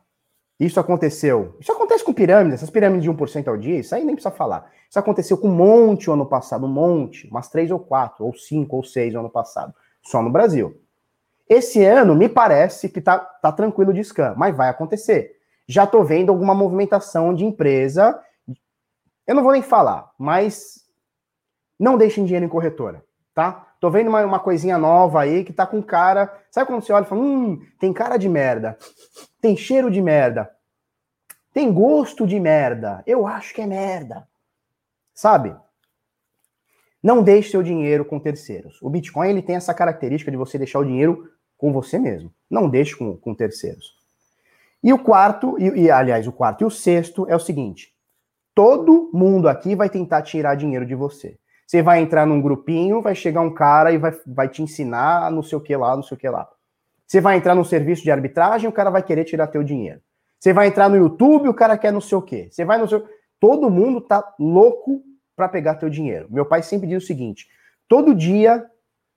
[0.59, 1.55] Isso aconteceu.
[1.59, 4.71] Isso acontece com pirâmides, essas pirâmides de 1% ao dia, isso aí nem precisa falar.
[4.89, 8.33] Isso aconteceu com um monte o ano passado, um monte, umas três ou quatro, ou
[8.33, 10.79] cinco ou seis no ano passado, só no Brasil.
[11.47, 15.35] Esse ano, me parece que tá, tá tranquilo de scam, mas vai acontecer.
[15.67, 18.19] Já tô vendo alguma movimentação de empresa.
[19.27, 20.85] Eu não vou nem falar, mas
[21.79, 23.67] não deixem dinheiro em corretora, tá?
[23.85, 26.35] Tô vendo uma, uma coisinha nova aí que tá com cara.
[26.49, 28.75] Sabe quando você olha e fala, hum, tem cara de merda,
[29.39, 30.49] tem cheiro de merda,
[31.53, 34.27] tem gosto de merda, eu acho que é merda.
[35.13, 35.55] Sabe?
[37.03, 38.81] Não deixe seu dinheiro com terceiros.
[38.81, 42.33] O Bitcoin ele tem essa característica de você deixar o dinheiro com você mesmo.
[42.49, 43.95] Não deixe com, com terceiros.
[44.81, 47.93] E o quarto, e, e, aliás, o quarto e o sexto é o seguinte:
[48.55, 51.37] todo mundo aqui vai tentar tirar dinheiro de você.
[51.65, 55.41] Você vai entrar num grupinho, vai chegar um cara e vai, vai te ensinar não
[55.41, 56.47] sei o que lá, não sei o que lá.
[57.07, 60.01] Você vai entrar num serviço de arbitragem, o cara vai querer tirar teu dinheiro.
[60.39, 62.49] Você vai entrar no YouTube, o cara quer não sei o quê.
[62.51, 63.07] Você vai no seu...
[63.39, 65.03] Todo mundo tá louco
[65.35, 66.27] para pegar teu dinheiro.
[66.29, 67.47] Meu pai sempre diz o seguinte:
[67.87, 68.65] todo dia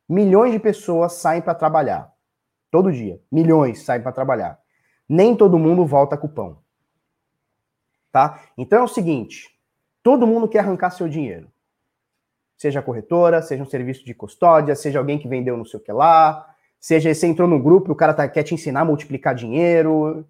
[0.08, 2.10] milhões de pessoas saem para trabalhar.
[2.70, 3.20] Todo dia.
[3.30, 4.58] Milhões saem para trabalhar.
[5.08, 6.58] Nem todo mundo volta com pão.
[8.10, 8.42] Tá?
[8.56, 9.54] Então é o seguinte:
[10.02, 11.50] todo mundo quer arrancar seu dinheiro.
[12.58, 15.92] Seja corretora, seja um serviço de custódia, seja alguém que vendeu não sei o que
[15.92, 19.34] lá, seja você entrou no grupo e o cara tá, quer te ensinar a multiplicar
[19.34, 20.28] dinheiro.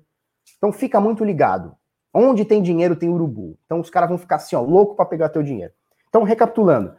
[0.57, 1.75] Então fica muito ligado.
[2.14, 3.59] Onde tem dinheiro tem urubu.
[3.64, 5.73] Então os caras vão ficar assim, ó, louco para pegar teu dinheiro.
[6.09, 6.95] Então, recapitulando.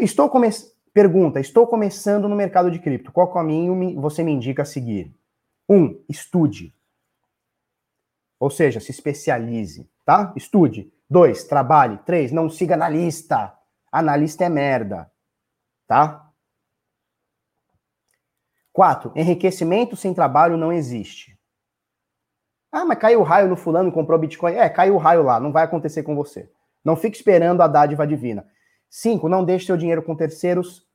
[0.00, 3.12] Estou começando Pergunta: Estou começando no mercado de cripto.
[3.12, 5.14] Qual caminho você me indica a seguir?
[5.68, 6.74] Um, estude.
[8.40, 10.32] Ou seja, se especialize, tá?
[10.34, 10.90] Estude.
[11.08, 11.98] Dois, trabalhe.
[11.98, 13.52] Três, não siga analista.
[13.90, 15.10] Analista é merda,
[15.86, 16.28] tá?
[18.72, 21.38] Quatro, enriquecimento sem trabalho não existe.
[22.70, 24.54] Ah, mas caiu o raio no fulano, comprou Bitcoin.
[24.54, 26.50] É, caiu o raio lá, não vai acontecer com você.
[26.84, 28.46] Não fique esperando a dádiva divina.
[28.90, 30.86] Cinco, não deixe seu dinheiro com terceiros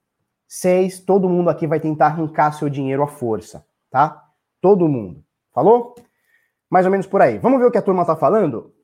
[0.53, 4.21] Seis, todo mundo aqui vai tentar arrancar seu dinheiro à força, tá?
[4.59, 5.23] Todo mundo.
[5.53, 5.95] Falou?
[6.69, 7.37] Mais ou menos por aí.
[7.37, 8.75] Vamos ver o que a turma tá falando?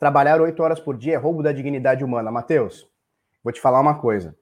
[0.00, 2.30] Trabalhar oito horas por dia é roubo da dignidade humana.
[2.30, 2.88] Matheus,
[3.44, 4.34] vou te falar uma coisa.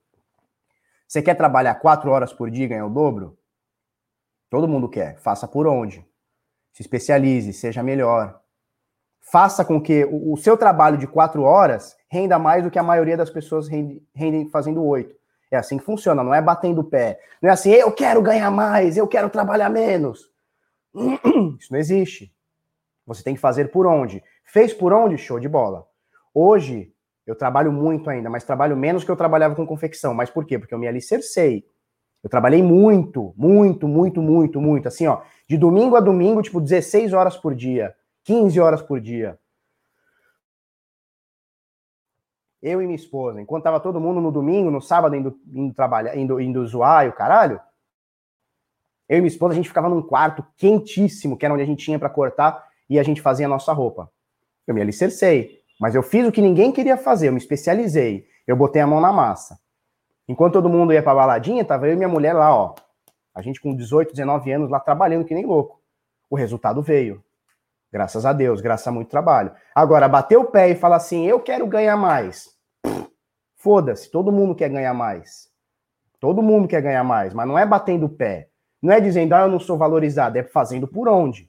[1.07, 3.37] Você quer trabalhar quatro horas por dia e ganhar o dobro?
[4.49, 5.19] Todo mundo quer.
[5.19, 6.07] Faça por onde?
[6.73, 8.41] Se especialize, seja melhor.
[9.21, 13.17] Faça com que o, seu trabalho de quatro horas renda mais do que a maioria
[13.17, 15.17] das pessoas rendem, rendem fazendo oito.
[15.51, 17.19] É assim que funciona, não é batendo o pé.
[17.43, 20.31] Não é assim, eu quero ganhar mais, eu quero trabalhar menos.
[21.59, 22.33] Isso não existe.
[23.05, 24.23] Você tem que fazer por onde.
[24.49, 25.19] Fez por onde?
[25.19, 25.87] Show de bola.
[26.33, 26.93] Hoje,
[27.27, 30.15] eu trabalho muito ainda, mas trabalho menos que eu trabalhava com confecção.
[30.15, 30.59] Mas por quê?
[30.59, 31.67] Porque eu me alicercei.
[32.25, 34.89] Eu trabalhei muito, muito, muito, muito, muito.
[34.89, 37.95] Assim, ó, de domingo a domingo, tipo, 16 horas por dia,
[38.25, 39.39] 15 horas por dia.
[42.63, 46.17] Eu e minha esposa, enquanto tava todo mundo no domingo, no sábado, indo, indo trabalhar,
[46.17, 47.61] indo, indo zoar e o caralho,
[49.09, 51.85] eu e minha esposa, a gente ficava num quarto quentíssimo, que era onde a gente
[51.85, 54.11] tinha para cortar e a gente fazia a nossa roupa.
[54.69, 58.55] Eu me alicercei, mas eu fiz o que ninguém queria fazer, eu me especializei, eu
[58.55, 59.59] botei a mão na massa.
[60.29, 62.75] Enquanto todo mundo ia pra baladinha, tava eu e minha mulher lá, ó.
[63.35, 65.81] A gente com 18, 19 anos lá trabalhando que nem louco.
[66.29, 67.25] O resultado veio.
[67.91, 69.53] Graças a Deus, graças a muito trabalho.
[69.75, 72.51] Agora, bater o pé e falar assim, eu quero ganhar mais.
[73.57, 75.49] Foda-se, todo mundo quer ganhar mais.
[76.21, 78.51] Todo mundo quer ganhar mais, mas não é batendo o pé.
[78.83, 81.48] Não é dizendo, ah, eu não sou valorizado, é fazendo por onde.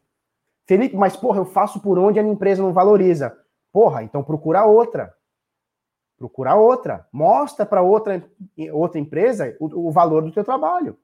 [0.70, 3.36] Felipe, mas porra, eu faço por onde a minha empresa não valoriza.
[3.72, 5.12] Porra, então procura outra.
[6.16, 7.08] Procura outra.
[7.12, 8.24] Mostra para outra,
[8.72, 10.96] outra empresa o, o valor do teu trabalho.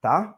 [0.00, 0.36] Tá?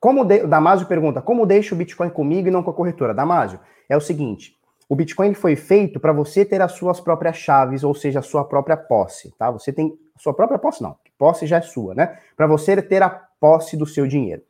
[0.00, 0.44] Como de...
[0.44, 3.14] Damásio pergunta: como deixa o Bitcoin comigo e não com a corretora?
[3.14, 4.57] Damásio, é o seguinte:
[4.88, 8.44] o Bitcoin foi feito para você ter as suas próprias chaves, ou seja, a sua
[8.44, 9.50] própria posse, tá?
[9.50, 10.96] Você tem a sua própria posse, não.
[11.18, 12.18] Posse já é sua, né?
[12.36, 14.42] Para você ter a posse do seu dinheiro.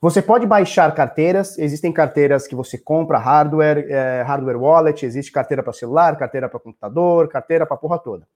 [0.00, 5.62] Você pode baixar carteiras, existem carteiras que você compra hardware, é, hardware wallet, existe carteira
[5.62, 8.26] para celular, carteira para computador, carteira para porra toda.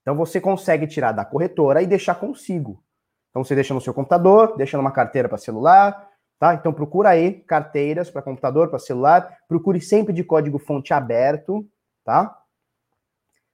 [0.00, 2.82] Então você consegue tirar da corretora e deixar consigo.
[3.30, 6.07] Então você deixa no seu computador, deixa numa carteira para celular,
[6.38, 6.54] tá?
[6.54, 11.68] Então procura aí carteiras para computador, para celular, procure sempre de código fonte aberto,
[12.04, 12.36] tá?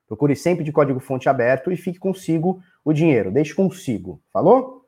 [0.07, 4.21] Procure sempre de código fonte aberto e fique consigo o dinheiro, deixe consigo.
[4.33, 4.85] Falou?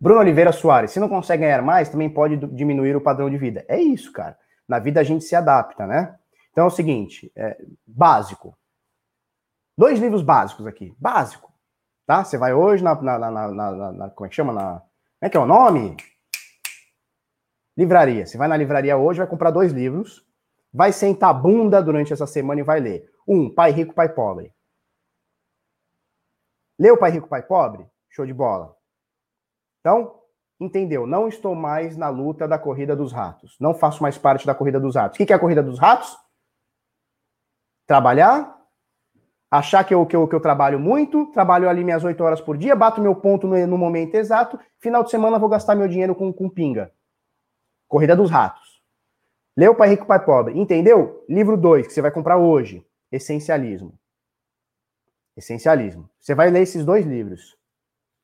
[0.00, 3.64] Bruno Oliveira Soares, se não consegue ganhar mais, também pode diminuir o padrão de vida.
[3.68, 4.36] É isso, cara.
[4.66, 6.16] Na vida a gente se adapta, né?
[6.50, 8.56] Então é o seguinte, é, básico.
[9.76, 10.94] Dois livros básicos aqui.
[10.98, 11.49] Básico.
[12.10, 12.24] Tá?
[12.24, 14.52] Você vai hoje na, na, na, na, Como é que chama?
[14.52, 14.82] Como
[15.22, 15.96] é que é o nome?
[17.76, 18.26] Livraria.
[18.26, 20.26] Você vai na livraria hoje, vai comprar dois livros,
[20.74, 23.08] vai sentar bunda durante essa semana e vai ler.
[23.28, 24.52] Um, Pai Rico, Pai Pobre.
[26.76, 27.88] Leu Pai Rico, Pai Pobre?
[28.08, 28.76] Show de bola.
[29.78, 30.20] Então,
[30.58, 31.06] entendeu?
[31.06, 33.56] Não estou mais na luta da corrida dos ratos.
[33.60, 35.14] Não faço mais parte da corrida dos ratos.
[35.14, 36.18] O que é a corrida dos ratos?
[37.86, 38.59] Trabalhar,
[39.50, 42.56] achar que eu, que, eu, que eu trabalho muito, trabalho ali minhas oito horas por
[42.56, 46.14] dia, bato meu ponto no, no, momento exato, final de semana vou gastar meu dinheiro
[46.14, 46.92] com, com pinga.
[47.88, 48.80] Corrida dos ratos.
[49.56, 50.56] Leu Pai Rico, Pai Pobre.
[50.56, 51.24] Entendeu?
[51.28, 52.86] Livro 2, que você vai comprar hoje.
[53.10, 53.98] Essencialismo.
[55.36, 56.08] Essencialismo.
[56.20, 57.56] Você vai ler esses dois livros.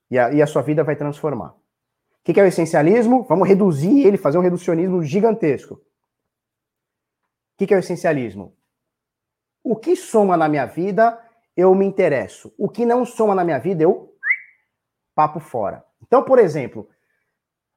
[0.09, 1.49] E a, e a sua vida vai transformar.
[1.49, 1.57] O
[2.23, 3.25] que, que é o essencialismo?
[3.25, 5.75] Vamos reduzir ele, fazer um reducionismo gigantesco.
[5.75, 5.81] O
[7.59, 8.55] que, que é o essencialismo?
[9.69, 11.21] O que soma na minha vida,
[11.57, 12.55] eu me interesso.
[12.57, 14.15] O que não soma na minha vida, eu
[15.13, 15.85] papo fora.
[16.01, 16.89] Então, por exemplo,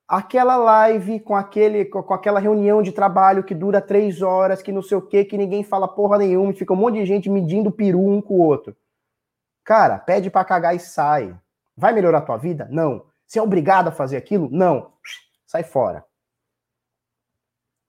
[0.08, 4.84] aquela live com aquele com aquela reunião de trabalho que dura três horas, que não
[4.84, 8.06] sei o que, que ninguém fala porra nenhuma, fica um monte de gente medindo peru
[8.06, 8.78] um com o outro.
[9.64, 11.36] Cara, pede para cagar e sai.
[11.76, 12.68] Vai melhorar a tua vida?
[12.70, 13.04] Não.
[13.26, 14.48] Você é obrigado a fazer aquilo?
[14.52, 14.94] Não.
[15.48, 16.06] Sai fora.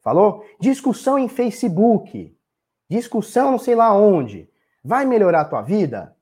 [0.01, 0.43] Falou?
[0.59, 2.35] Discussão em Facebook.
[2.91, 4.51] Discussão não sei lá onde.
[4.83, 6.13] Vai melhorar a tua vida?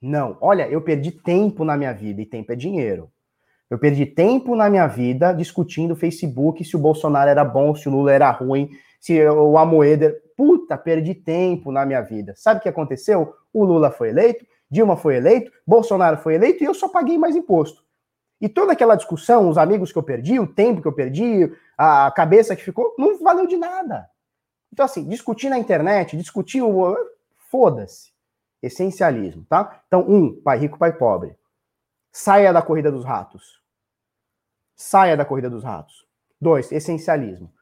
[0.00, 0.36] Não.
[0.40, 3.08] Olha, eu perdi tempo na minha vida e tempo é dinheiro.
[3.70, 7.92] Eu perdi tempo na minha vida discutindo Facebook se o Bolsonaro era bom, se o
[7.92, 8.68] Lula era ruim,
[9.00, 10.12] se o Amoedo.
[10.36, 12.34] Puta, perdi tempo na minha vida.
[12.36, 13.34] Sabe o que aconteceu?
[13.52, 17.36] O Lula foi eleito, Dilma foi eleito, Bolsonaro foi eleito e eu só paguei mais
[17.36, 17.80] imposto.
[18.40, 22.10] E toda aquela discussão, os amigos que eu perdi, o tempo que eu perdi, a
[22.10, 24.10] cabeça que ficou, não valeu de nada.
[24.72, 26.96] Então, assim, discutir na internet, discutir o.
[27.50, 28.10] Foda-se.
[28.62, 29.82] Essencialismo, tá?
[29.86, 31.36] Então, um, pai rico, pai pobre.
[32.10, 33.60] Saia da corrida dos ratos.
[34.74, 36.06] Saia da corrida dos ratos.
[36.40, 37.52] Dois, essencialismo.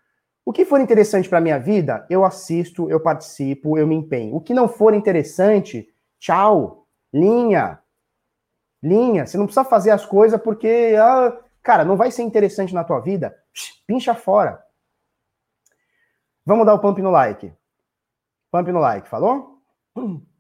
[0.45, 4.35] O que for interessante para minha vida, eu assisto, eu participo, eu me empenho.
[4.37, 5.89] O que não for interessante,
[6.19, 6.87] tchau.
[7.13, 7.79] Linha.
[8.83, 9.27] Linha.
[9.27, 13.01] Você não precisa fazer as coisas porque, ah, cara, não vai ser interessante na tua
[13.01, 13.37] vida.
[13.87, 14.63] Pincha fora.
[16.45, 17.53] Vamos dar o pump no like.
[18.51, 19.59] Pump no like, falou?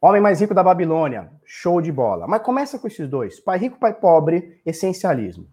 [0.00, 2.26] Homem mais rico da Babilônia, show de bola.
[2.28, 5.48] Mas começa com esses dois: pai rico, pai pobre, essencialismo.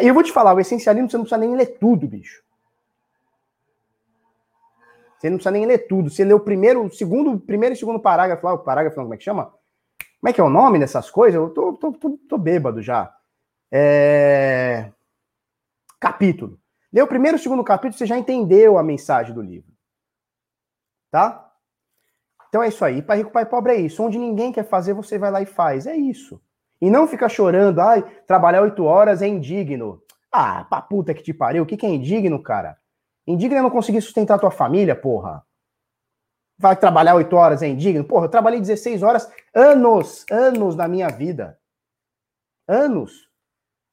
[0.00, 2.42] E eu vou te falar, o essencialismo você não precisa nem ler tudo, bicho.
[5.18, 6.10] Você não precisa nem ler tudo.
[6.10, 9.24] Você lê o primeiro, segundo, primeiro e segundo parágrafo lá, o parágrafo, como é que
[9.24, 9.52] chama?
[10.20, 11.40] Como é que é o nome dessas coisas?
[11.40, 13.14] Eu tô, tô, tô, tô bêbado já.
[13.70, 14.90] É...
[15.98, 16.58] Capítulo.
[16.94, 19.72] Lê o primeiro e o segundo capítulo, você já entendeu a mensagem do livro.
[21.10, 21.52] Tá?
[22.48, 23.02] Então é isso aí.
[23.02, 24.00] Pai rico, pai pobre é isso.
[24.00, 25.88] Onde ninguém quer fazer, você vai lá e faz.
[25.88, 26.40] É isso.
[26.80, 30.00] E não fica chorando, ai, trabalhar oito horas é indigno.
[30.30, 31.64] Ah, pra puta que te pariu.
[31.64, 32.78] O que, que é indigno, cara?
[33.26, 35.44] Indigno é não conseguir sustentar tua família, porra.
[36.56, 38.04] Vai trabalhar oito horas é indigno?
[38.04, 41.58] Porra, eu trabalhei 16 horas, anos, anos na minha vida.
[42.68, 43.33] Anos.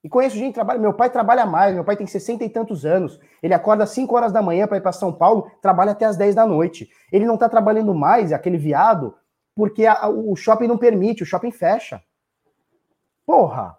[0.04, 0.80] E conheço gente que trabalha.
[0.80, 3.20] Meu pai trabalha mais, meu pai tem 60 e tantos anos.
[3.42, 6.18] Ele acorda às 5 horas da manhã para ir para São Paulo, trabalha até às
[6.18, 6.90] 10 da noite.
[7.12, 9.16] Ele não tá trabalhando mais, aquele viado,
[9.56, 12.02] porque a, o shopping não permite, o shopping fecha.
[13.26, 13.78] Porra!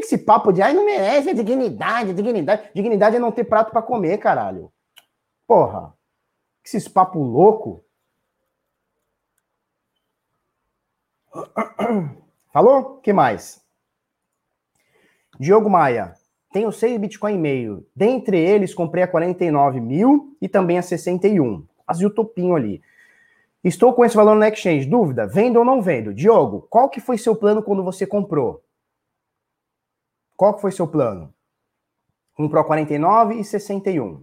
[0.00, 2.70] que esse papo de ai, não merece, é dignidade, dignidade.
[2.74, 4.72] Dignidade é não ter prato para comer, caralho.
[5.46, 5.92] Porra!
[6.62, 7.84] Que esses papo louco.
[12.52, 12.98] Falou?
[13.00, 13.64] que mais?
[15.38, 16.14] Diogo Maia.
[16.52, 17.86] Tenho 6 Bitcoin e meio.
[17.94, 21.64] Dentre eles, comprei a 49 mil e também a 61.
[21.86, 22.82] Quase o topinho ali.
[23.62, 24.86] Estou com esse valor no exchange.
[24.86, 25.26] Dúvida?
[25.26, 26.14] Vendo ou não vendo?
[26.14, 28.62] Diogo, qual que foi seu plano quando você comprou?
[30.36, 31.32] Qual que foi seu plano?
[32.34, 34.22] Comprou 49 e 61.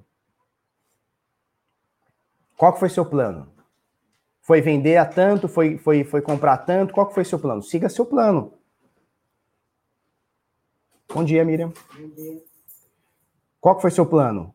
[2.57, 3.47] Qual que foi seu plano?
[4.41, 5.47] Foi vender a tanto?
[5.47, 6.93] Foi, foi, foi comprar tanto?
[6.93, 7.61] Qual que foi seu plano?
[7.61, 8.53] Siga seu plano.
[11.16, 11.72] Bom dia, Miriam.
[11.97, 12.43] Bom dia.
[13.61, 14.53] Qual que foi seu plano?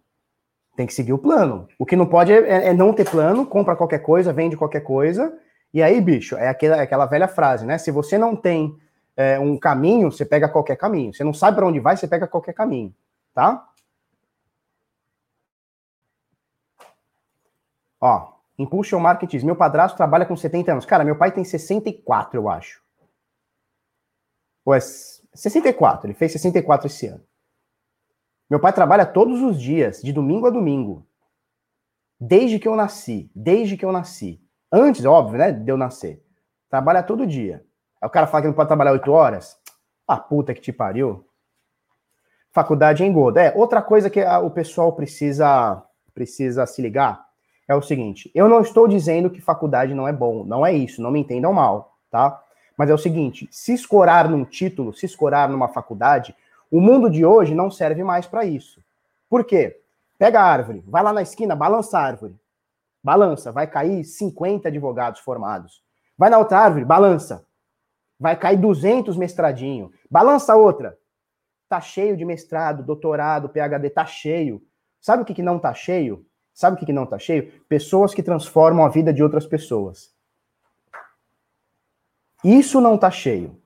[0.76, 1.66] Tem que seguir o plano.
[1.78, 5.34] O que não pode é, é não ter plano, compra qualquer coisa, vende qualquer coisa.
[5.72, 7.78] E aí, bicho, é aquela, é aquela velha frase, né?
[7.78, 8.76] Se você não tem
[9.16, 11.14] é, um caminho, você pega qualquer caminho.
[11.14, 12.94] Você não sabe para onde vai, você pega qualquer caminho,
[13.32, 13.66] tá?
[17.98, 19.46] Ó, Impulsion Marketing.
[19.46, 20.84] Meu padrasto trabalha com 70 anos.
[20.84, 22.82] Cara, meu pai tem 64, eu acho.
[24.62, 24.80] Ou é
[25.34, 27.24] 64, ele fez 64 esse ano.
[28.48, 31.06] Meu pai trabalha todos os dias, de domingo a domingo.
[32.18, 33.30] Desde que eu nasci.
[33.34, 34.42] Desde que eu nasci.
[34.72, 35.52] Antes, óbvio, né?
[35.52, 36.22] De eu nascer.
[36.68, 37.64] Trabalha todo dia.
[38.00, 39.58] Aí o cara fala que não pode trabalhar oito horas.
[40.06, 41.24] Ah, puta que te pariu.
[42.52, 43.40] Faculdade engoda.
[43.40, 47.24] É, outra coisa que o pessoal precisa, precisa se ligar
[47.68, 50.44] é o seguinte: eu não estou dizendo que faculdade não é bom.
[50.44, 52.42] Não é isso, não me entendam mal, tá?
[52.80, 56.34] Mas é o seguinte: se escorar num título, se escorar numa faculdade,
[56.70, 58.82] o mundo de hoje não serve mais para isso.
[59.28, 59.82] Por quê?
[60.18, 62.34] Pega a árvore, vai lá na esquina, balança a árvore.
[63.04, 65.82] Balança, vai cair 50 advogados formados.
[66.16, 67.44] Vai na outra árvore, balança
[68.18, 69.92] vai cair 200 mestradinho.
[70.10, 70.96] Balança outra.
[71.68, 74.62] Tá cheio de mestrado, doutorado, PhD, tá cheio.
[75.02, 76.24] Sabe o que, que não tá cheio?
[76.54, 77.52] Sabe o que, que não tá cheio?
[77.68, 80.18] Pessoas que transformam a vida de outras pessoas.
[82.44, 83.56] Isso não tá cheio.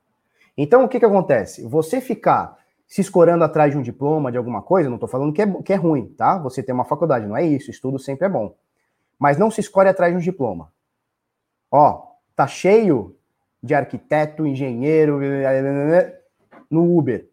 [0.57, 1.66] Então, o que, que acontece?
[1.66, 5.43] Você ficar se escorando atrás de um diploma, de alguma coisa, não tô falando que
[5.43, 6.39] é, que é ruim, tá?
[6.39, 7.70] Você tem uma faculdade, não é isso.
[7.70, 8.55] Estudo sempre é bom.
[9.18, 10.72] Mas não se escore atrás de um diploma.
[11.70, 12.07] Ó,
[12.37, 13.16] tá cheio
[13.62, 15.18] de arquiteto, engenheiro,
[16.70, 17.29] no Uber.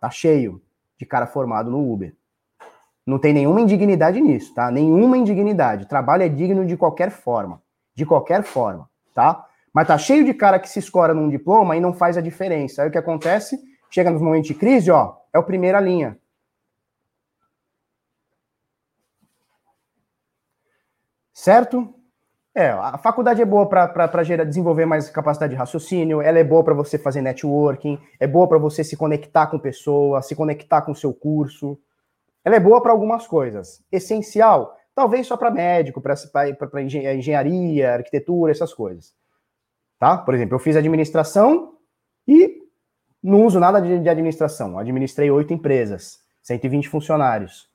[0.00, 0.60] Tá cheio
[0.98, 2.14] de cara formado no Uber.
[3.06, 4.70] Não tem nenhuma indignidade nisso, tá?
[4.70, 5.86] Nenhuma indignidade.
[5.86, 7.62] Trabalho é digno de qualquer forma.
[7.94, 9.46] De qualquer forma, tá?
[9.72, 12.82] Mas tá cheio de cara que se escora num diploma e não faz a diferença.
[12.82, 13.58] Aí o que acontece?
[13.90, 16.18] Chega nos momentos de crise, ó, é o primeira linha.
[21.32, 21.94] Certo?
[22.54, 26.74] É, a faculdade é boa para desenvolver mais capacidade de raciocínio, ela é boa para
[26.74, 31.14] você fazer networking, é boa para você se conectar com pessoas, se conectar com seu
[31.14, 31.78] curso.
[32.44, 33.82] Ela é boa para algumas coisas.
[33.90, 39.14] Essencial, talvez só para médico, para engenharia, arquitetura, essas coisas.
[40.00, 40.16] Tá?
[40.16, 41.74] Por exemplo, eu fiz administração
[42.26, 42.58] e
[43.22, 44.78] não uso nada de, administração.
[44.78, 47.70] Administrei oito empresas, 120 funcionários.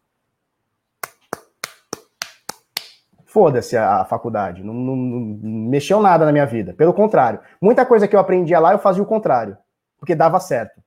[3.35, 6.73] foda-se a, faculdade, não, não, não, mexeu nada na minha vida.
[6.73, 9.57] Pelo contrário, muita coisa que eu aprendia lá eu fazia o contrário,
[9.99, 10.81] porque dava certo.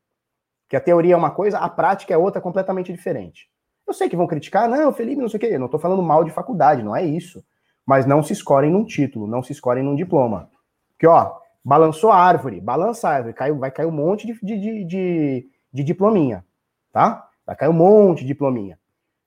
[0.67, 3.51] Que a teoria é uma coisa, a prática é outra completamente diferente.
[3.87, 6.25] Eu sei que vão criticar, não, Felipe, não sei o quê, não estou falando mal
[6.25, 7.45] de faculdade, não é isso.
[7.85, 10.51] Mas não se escorem num título, não se escorem num diploma.
[10.99, 14.85] Porque, ó, balançou a árvore, balança a árvore, caiu, vai cair um monte de, de,
[14.85, 16.45] de, de diplominha,
[16.93, 17.31] tá?
[17.47, 18.77] Vai cair um monte de diplominha.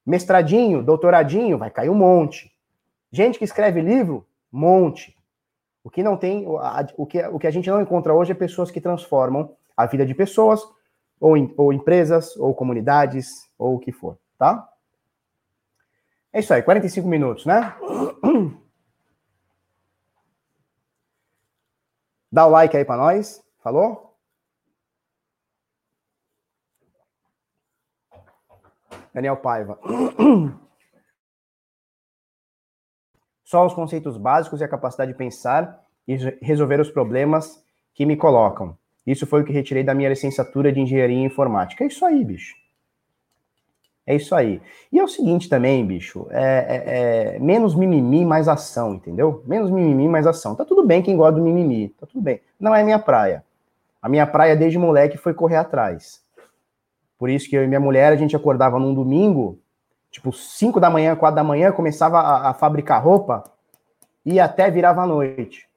[0.06, 2.52] Mestradinho, doutoradinho, vai cair um monte.
[3.10, 5.16] Gente que escreve livro, Monte.
[5.82, 8.70] O que não tem, o que, o que a gente não encontra hoje é pessoas
[8.70, 10.62] que transformam a vida de pessoas,
[11.20, 14.68] ou, ou empresas, ou comunidades, ou o que for, tá?
[16.34, 17.74] É isso aí, 45 minutos, né?
[22.32, 24.16] Dá o like aí para nós, falou?
[29.14, 29.78] Daniel Paiva.
[33.44, 37.62] Só os conceitos básicos e a capacidade de pensar e resolver os problemas
[37.94, 38.78] que me colocam.
[39.06, 41.84] Isso foi o que retirei da minha licenciatura de engenharia informática.
[41.84, 42.61] É isso aí, bicho.
[44.06, 44.62] É isso aí.
[44.92, 49.44] E é o seguinte também, bicho, é, é, é, menos mimimi, mais ação, entendeu?
[49.46, 50.56] Menos mimimi, mais ação.
[50.56, 52.42] Tá tudo bem quem gosta do mimimi, tá tudo bem.
[52.60, 53.44] Não é minha praia.
[54.02, 56.22] A minha praia desde moleque foi correr atrás.
[57.18, 59.60] Por isso que eu e minha mulher, a gente acordava num domingo,
[60.10, 63.44] tipo 5 da manhã, 4 da manhã, começava a, a fabricar roupa
[64.26, 65.70] e até virava a noite.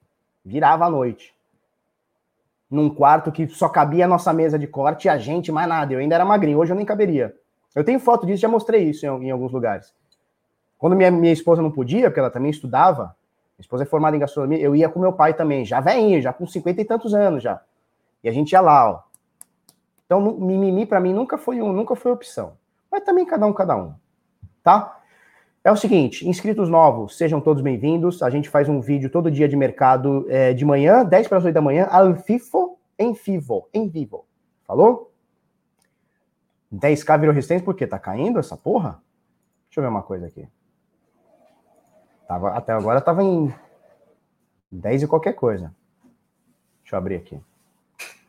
[0.43, 1.35] Virava a noite.
[2.69, 5.93] Num quarto que só cabia a nossa mesa de corte e a gente, mais nada.
[5.93, 7.35] Eu ainda era magrinho, hoje eu nem caberia.
[7.75, 9.93] Eu tenho foto disso, já mostrei isso em, em alguns lugares.
[10.77, 13.15] Quando minha, minha esposa não podia, porque ela também estudava,
[13.57, 16.31] minha esposa é formada em gastronomia, eu ia com meu pai também, já velhinho, já
[16.31, 17.61] com 50 e tantos anos já.
[18.23, 18.99] E a gente ia lá, ó.
[20.05, 22.53] Então, mimimi para mim nunca foi um, nunca foi opção.
[22.91, 23.93] Mas também cada um, cada um.
[24.63, 24.99] Tá?
[25.63, 28.21] É o seguinte, inscritos novos, sejam todos bem-vindos.
[28.21, 31.45] A gente faz um vídeo todo dia de mercado é, de manhã, 10 para as
[31.45, 34.25] 8 da manhã, al FIFO, em vivo, em vivo.
[34.63, 35.11] Falou?
[36.73, 39.01] 10k virou resistência porque tá caindo essa porra?
[39.67, 40.47] Deixa eu ver uma coisa aqui.
[42.27, 43.53] Tava, até agora tava em
[44.71, 45.73] 10 e qualquer coisa.
[46.81, 47.39] Deixa eu abrir aqui.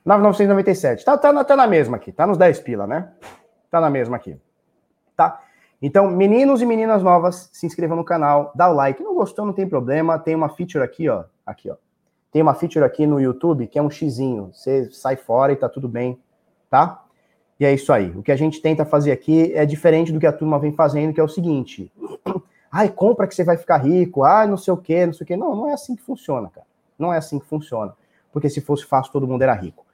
[0.05, 1.05] 9,997.
[1.05, 2.13] Tá, tá, tá na mesma aqui.
[2.13, 3.13] Tá nos 10 pila, né?
[3.71, 4.39] Tá na mesma aqui.
[5.17, 5.43] Tá?
[5.81, 9.03] Então, meninos e meninas novas, se inscrevam no canal, dá o like.
[9.03, 10.19] Não gostou, não tem problema.
[10.19, 11.25] Tem uma feature aqui, ó.
[11.45, 11.77] Aqui, ó.
[12.31, 14.53] Tem uma feature aqui no YouTube que é um xizinho.
[14.53, 16.21] Você sai fora e tá tudo bem,
[16.69, 17.03] tá?
[17.59, 18.11] E é isso aí.
[18.11, 21.15] O que a gente tenta fazer aqui é diferente do que a turma vem fazendo,
[21.15, 21.91] que é o seguinte:
[22.71, 25.27] ai, compra que você vai ficar rico, ai, não sei o quê, não sei o
[25.27, 25.37] quê.
[25.37, 26.67] Não, não é assim que funciona, cara.
[26.99, 27.95] Não é assim que funciona.
[28.33, 29.87] Porque se fosse fácil, todo mundo era rico.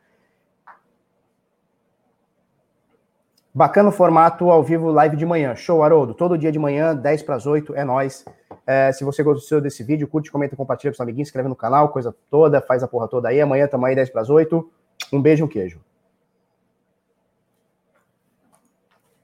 [3.54, 5.54] Bacana o formato ao vivo live de manhã.
[5.54, 6.14] Show, Haroldo.
[6.14, 8.24] Todo dia de manhã, 10 para as 8, é nós.
[8.66, 11.90] É, se você gostou desse vídeo, curte, comenta, compartilha com seus amiguinhos, inscreve no canal,
[11.90, 13.40] coisa toda, faz a porra toda aí.
[13.40, 14.70] Amanhã também 10 para as 8.
[15.12, 15.80] Um beijo e um queijo.